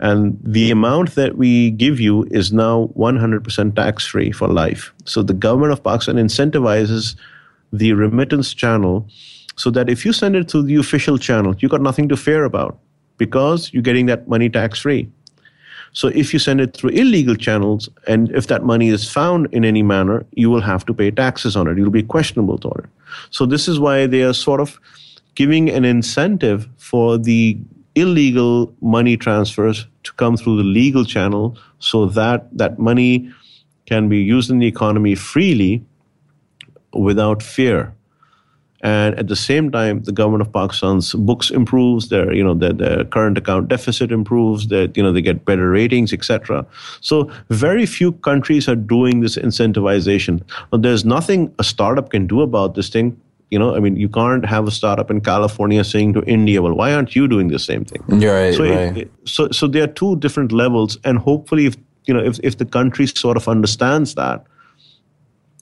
[0.00, 4.92] And the amount that we give you is now 100% tax free for life.
[5.04, 7.16] So the government of Pakistan incentivizes
[7.72, 9.08] the remittance channel
[9.56, 12.44] so that if you send it through the official channel, you got nothing to fear
[12.44, 12.78] about
[13.18, 15.08] because you're getting that money tax free.
[15.92, 19.64] So if you send it through illegal channels and if that money is found in
[19.64, 21.78] any manner, you will have to pay taxes on it.
[21.78, 22.84] You'll be questionable to it.
[23.30, 24.80] So this is why they are sort of
[25.36, 27.58] giving an incentive for the
[27.94, 33.30] illegal money transfers to come through the legal channel so that that money
[33.86, 35.84] can be used in the economy freely
[36.92, 37.94] without fear.
[38.80, 42.74] And at the same time, the government of Pakistan's books improves, their you know their,
[42.74, 46.66] their current account deficit improves, that you know they get better ratings, etc.
[47.00, 50.42] So very few countries are doing this incentivization.
[50.70, 53.18] But there's nothing a startup can do about this thing
[53.50, 56.74] you know, I mean, you can't have a startup in California saying to India, "Well,
[56.74, 58.96] why aren't you doing the same thing?" right, so, right.
[58.96, 61.76] It, so, so there are two different levels, and hopefully, if
[62.06, 64.44] you know, if if the country sort of understands that,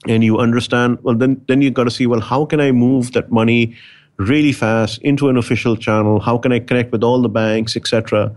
[0.07, 3.11] and you understand, well, then then you got to see, well, how can I move
[3.11, 3.75] that money
[4.17, 6.19] really fast into an official channel?
[6.19, 8.35] How can I connect with all the banks, etc.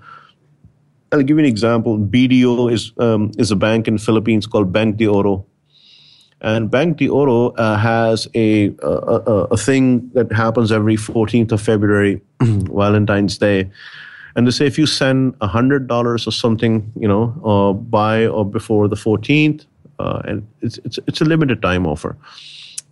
[1.13, 1.99] I'll give you an example.
[1.99, 5.47] BDO is um, is a bank in Philippines called Bank de Oro
[6.41, 11.63] and Bank de Oro uh, has a, a, a, thing that happens every 14th of
[11.63, 13.71] February, Valentine's Day.
[14.35, 18.87] And they say if you send $100 or something, you know, uh, by or before
[18.87, 19.65] the 14th,
[19.99, 22.17] uh, and it's, it's, it's a limited time offer,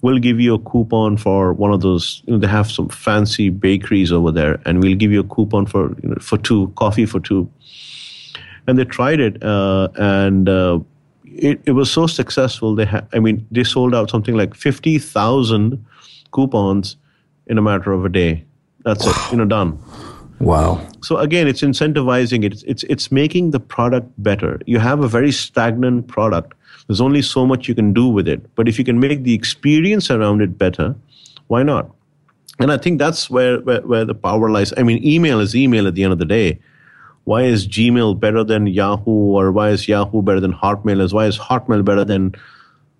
[0.00, 2.22] we'll give you a coupon for one of those.
[2.24, 5.66] You know, they have some fancy bakeries over there, and we'll give you a coupon
[5.66, 7.50] for, you know, for two, coffee for two.
[8.66, 10.78] And they tried it, uh, and uh,
[11.36, 12.74] it, it was so successful.
[12.74, 15.84] They ha- I mean, they sold out something like 50,000
[16.32, 16.96] coupons
[17.46, 18.44] in a matter of a day.
[18.84, 19.78] That's it, you know, done.
[20.40, 20.86] Wow.
[21.02, 22.52] So again, it's incentivizing it.
[22.52, 24.60] It's, it's, it's making the product better.
[24.66, 26.54] You have a very stagnant product.
[26.86, 28.54] There's only so much you can do with it.
[28.56, 30.94] But if you can make the experience around it better,
[31.46, 31.90] why not?
[32.58, 34.72] And I think that's where, where, where the power lies.
[34.76, 36.60] I mean, email is email at the end of the day.
[37.24, 41.00] Why is Gmail better than Yahoo or why is Yahoo better than Hotmail?
[41.00, 42.34] Is why is Hotmail better than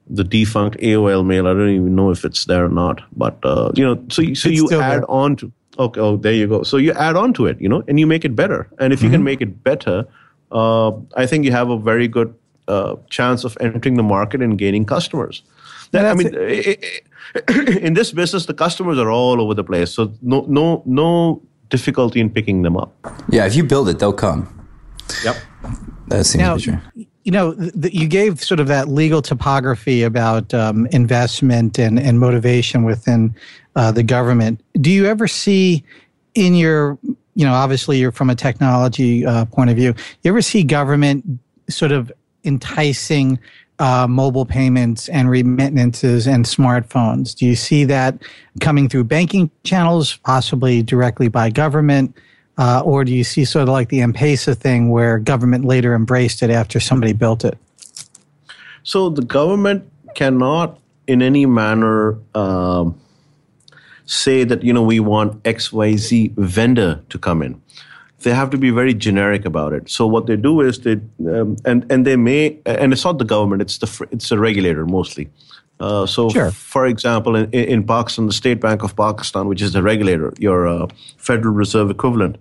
[0.08, 1.46] the defunct AOL mail?
[1.46, 3.02] I don't even know if it's there or not.
[3.16, 5.10] But uh, you know, so so It's you add there.
[5.10, 6.00] on to okay.
[6.00, 6.62] Oh, there you go.
[6.62, 8.68] So you add on to it, you know, and you make it better.
[8.78, 9.14] And if you Mm-hmm.
[9.14, 10.06] can make it better,
[10.52, 12.34] uh, I think you have a very good
[12.68, 15.42] uh, chance of entering the market and gaining customers.
[15.90, 19.90] That, I mean, i- i- in this business, the customers are all over the place.
[19.90, 22.94] So no, no, no difficulty in picking them up.
[23.28, 24.48] Yeah, if you build it, they'll come.
[25.24, 25.36] Yep.
[26.08, 26.62] That seems Now, to be
[26.94, 27.06] true.
[27.24, 31.98] you know, th- th- you gave sort of that legal topography about um, investment and,
[31.98, 33.34] and motivation within
[33.76, 34.62] uh, the government.
[34.80, 35.82] Do you ever see
[36.34, 36.98] in your,
[37.34, 41.24] you know, obviously you're from a technology uh, point of view, you ever see government
[41.68, 42.12] sort of
[42.44, 43.38] enticing
[43.78, 47.34] uh, mobile payments and remittances and smartphones?
[47.34, 48.22] Do you see that
[48.60, 52.16] coming through banking channels, possibly directly by government?
[52.56, 56.42] Uh, or do you see sort of like the M-Pesa thing where government later embraced
[56.42, 57.58] it after somebody built it?
[58.84, 63.00] So the government cannot, in any manner, um,
[64.06, 67.60] say that you know we want X Y Z vendor to come in.
[68.24, 69.88] They have to be very generic about it.
[69.88, 70.96] So what they do is they
[71.28, 74.86] um, and and they may and it's not the government; it's the it's the regulator
[74.86, 75.28] mostly.
[75.80, 76.50] Uh, so, Sure.
[76.52, 80.68] for example, in, in Pakistan, the State Bank of Pakistan, which is the regulator, your
[80.68, 82.36] uh, Federal Reserve equivalent,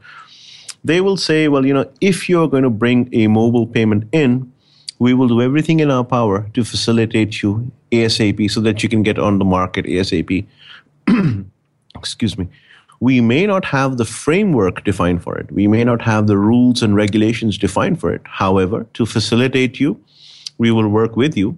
[0.84, 4.52] they will say, well, you know, if you're going to bring a mobile payment in,
[5.00, 9.04] we will do everything in our power to facilitate you ASAP so that you can
[9.04, 10.46] get on the market ASAP.
[11.96, 12.48] Excuse me.
[13.04, 15.51] We may not have the framework defined for it.
[15.51, 18.22] We may not have the rules and regulations defined for it.
[18.24, 19.99] However, to facilitate you,
[20.58, 21.58] we will work with you.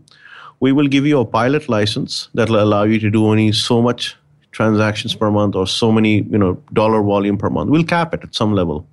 [0.60, 3.80] We will give you a pilot license that will allow you to do only so
[3.80, 4.16] much
[4.54, 7.70] transactions per month or so many, you know, dollar volume per month.
[7.70, 8.88] We'll cap it at some level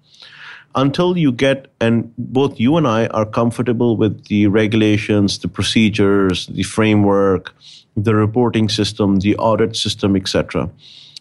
[0.75, 6.49] until you get and both you and I are comfortable with the regulations, the procedures,
[6.49, 7.55] the framework,
[7.97, 10.69] the reporting system, the audit system, etc.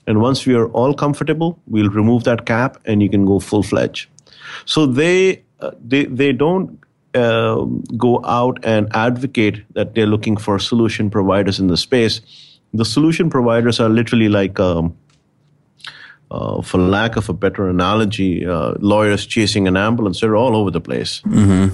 [0.07, 3.63] And once we are all comfortable, we'll remove that cap and you can go full
[3.63, 4.09] fledged.
[4.65, 6.79] So they uh, they they don't
[7.13, 12.21] um go out and advocate that they're looking for solution providers in the space.
[12.73, 14.95] The solution providers are literally like um,
[16.31, 20.21] uh, for lack of a better analogy, uh, lawyers chasing an ambulance.
[20.21, 21.21] They're all over the place.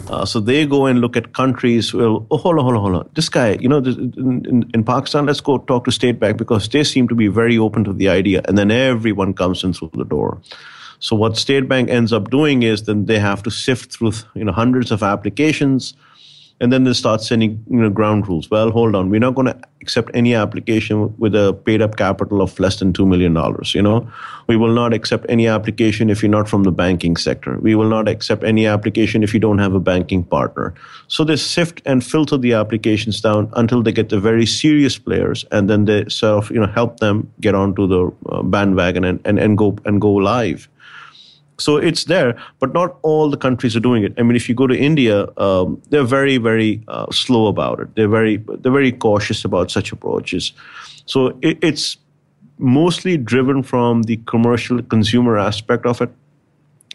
[0.10, 1.93] Uh, so they go and look at countries.
[1.93, 3.10] Well, oh, hold on, hold on, hold on.
[3.14, 6.38] This guy, you know, this, in, in, in Pakistan, let's go talk to State Bank
[6.38, 8.41] because they seem to be very open to the idea.
[8.47, 10.41] And then everyone comes in through the door.
[10.99, 14.43] So what State Bank ends up doing is then they have to sift through, you
[14.43, 15.93] know, hundreds of applications
[16.60, 18.49] and then they start sending you know ground rules.
[18.49, 19.10] Well hold on.
[19.10, 22.93] We're not going to accept any application with a paid up capital of less than
[22.93, 24.10] 2 million dollars you know?
[24.47, 27.58] We will not accept any application if you're not from the banking sector.
[27.60, 30.74] We will not accept any application if you don't have a banking partner.
[31.08, 35.45] So they sift and filter the applications down until they get the very serious players
[35.51, 39.20] and then they sort of you know help them get onto the uh, bandwagon and,
[39.26, 40.68] and, and go and go live
[41.60, 44.14] so it's there, but not all the countries are doing it.
[44.18, 47.95] I mean, if you go to India, um, they're very, very uh, slow about it.
[47.95, 50.53] They're very, they're very cautious about such approaches.
[51.05, 51.97] So it, it's
[52.60, 56.12] mostly driven from the commercial consumer aspect of it.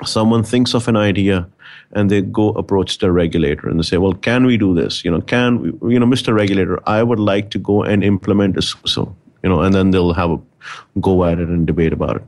[0.04, 1.48] Someone thinks of an idea,
[1.92, 5.04] and they go approach the regulator and they say, "Well, can we do this?
[5.04, 6.34] You know, can we, you know, Mr.
[6.34, 10.12] Regulator, I would like to go and implement this." So you know, and then they'll
[10.12, 10.40] have a
[11.00, 12.22] go at it and debate about it.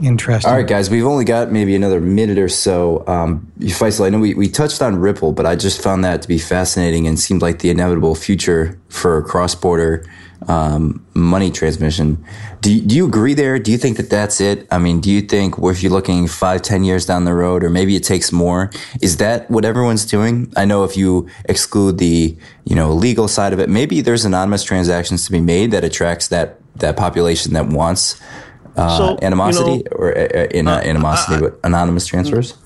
[0.00, 0.50] Interesting.
[0.50, 3.04] All right, guys, we've only got maybe another minute or so.
[3.06, 6.28] Um, Faisal, I know we, we touched on Ripple, but I just found that to
[6.28, 10.04] be fascinating and seemed like the inevitable future for cross border
[10.46, 12.24] um, money transmission.
[12.60, 13.58] Do do you agree there?
[13.58, 14.66] Do you think that that's it?
[14.70, 17.70] I mean, do you think if you're looking five, ten years down the road, or
[17.70, 18.70] maybe it takes more,
[19.00, 20.52] is that what everyone's doing?
[20.56, 24.62] I know if you exclude the you know legal side of it, maybe there's anonymous
[24.62, 28.20] transactions to be made that attracts that that population that wants
[28.78, 32.56] uh, So, you animosity know, or uh, uh, in, uh, animosity, with anonymous transfers.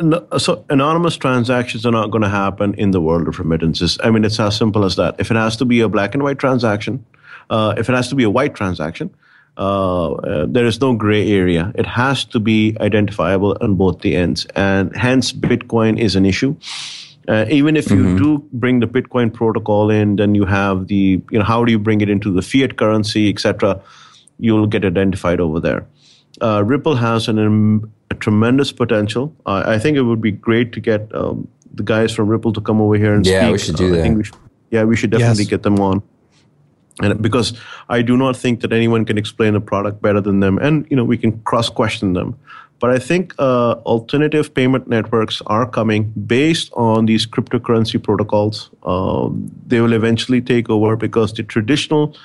[0.00, 3.98] No, so anonymous transactions are not going to happen in the world of remittances.
[4.02, 5.16] I mean, it's as simple as that.
[5.18, 7.04] If it has to be a black and white transaction,
[7.50, 9.10] uh, if it has to be a white transaction,
[9.58, 11.72] uh, uh, there is no gray area.
[11.74, 16.56] It has to be identifiable on both the ends, and hence Bitcoin is an issue.
[17.28, 21.38] Uh, even if you do bring the Bitcoin protocol in, then you have the you
[21.38, 23.80] know how do you bring it into the fiat currency, etc.
[24.40, 25.86] You'll get identified over there.
[26.40, 27.38] Uh, Ripple has an,
[28.10, 29.34] a tremendous potential.
[29.46, 32.60] Uh, I think it would be great to get um, the guys from Ripple to
[32.60, 33.52] come over here and Yeah, speak.
[33.52, 34.02] we should do Uh, that.
[34.02, 34.36] think we should,
[34.70, 35.50] yeah, we should definitely Yes.
[35.50, 36.02] get them on.
[37.02, 37.52] And because
[37.88, 40.96] I do not think that anyone can explain the product better than them, and you
[40.96, 42.34] know we can cross question them.
[42.78, 48.70] But I think uh, alternative payment networks are coming based on these cryptocurrency protocols.
[48.84, 52.16] Um, they will eventually take over because the traditional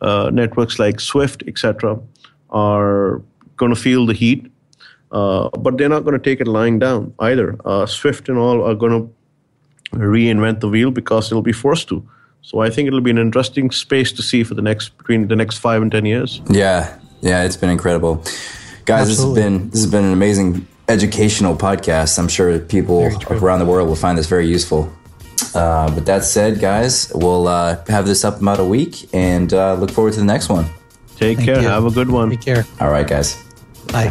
[0.00, 1.98] uh, networks like Swift, etc.,
[2.50, 3.22] are
[3.56, 4.50] going to feel the heat.
[5.12, 7.56] Uh, but they're not going to take it lying down either.
[7.64, 12.08] Uh, Swift and all are going to reinvent the wheel because they'll be forced to.
[12.42, 15.36] So I think it'll be an interesting space to see for the next between the
[15.36, 16.40] next five and ten years.
[16.48, 18.16] Yeah, yeah, it's been incredible,
[18.84, 19.10] guys.
[19.10, 19.10] Absolutely.
[19.10, 22.18] This has been this has been an amazing educational podcast.
[22.18, 24.92] I'm sure people around the world will find this very useful.
[25.54, 29.74] Uh, but that said, guys, we'll uh, have this up about a week and uh,
[29.74, 30.66] look forward to the next one.
[31.16, 31.62] Take Thank care.
[31.62, 31.68] You.
[31.68, 32.30] Have a good one.
[32.30, 32.64] Take care.
[32.80, 33.36] All right, guys.
[33.92, 34.10] Bye.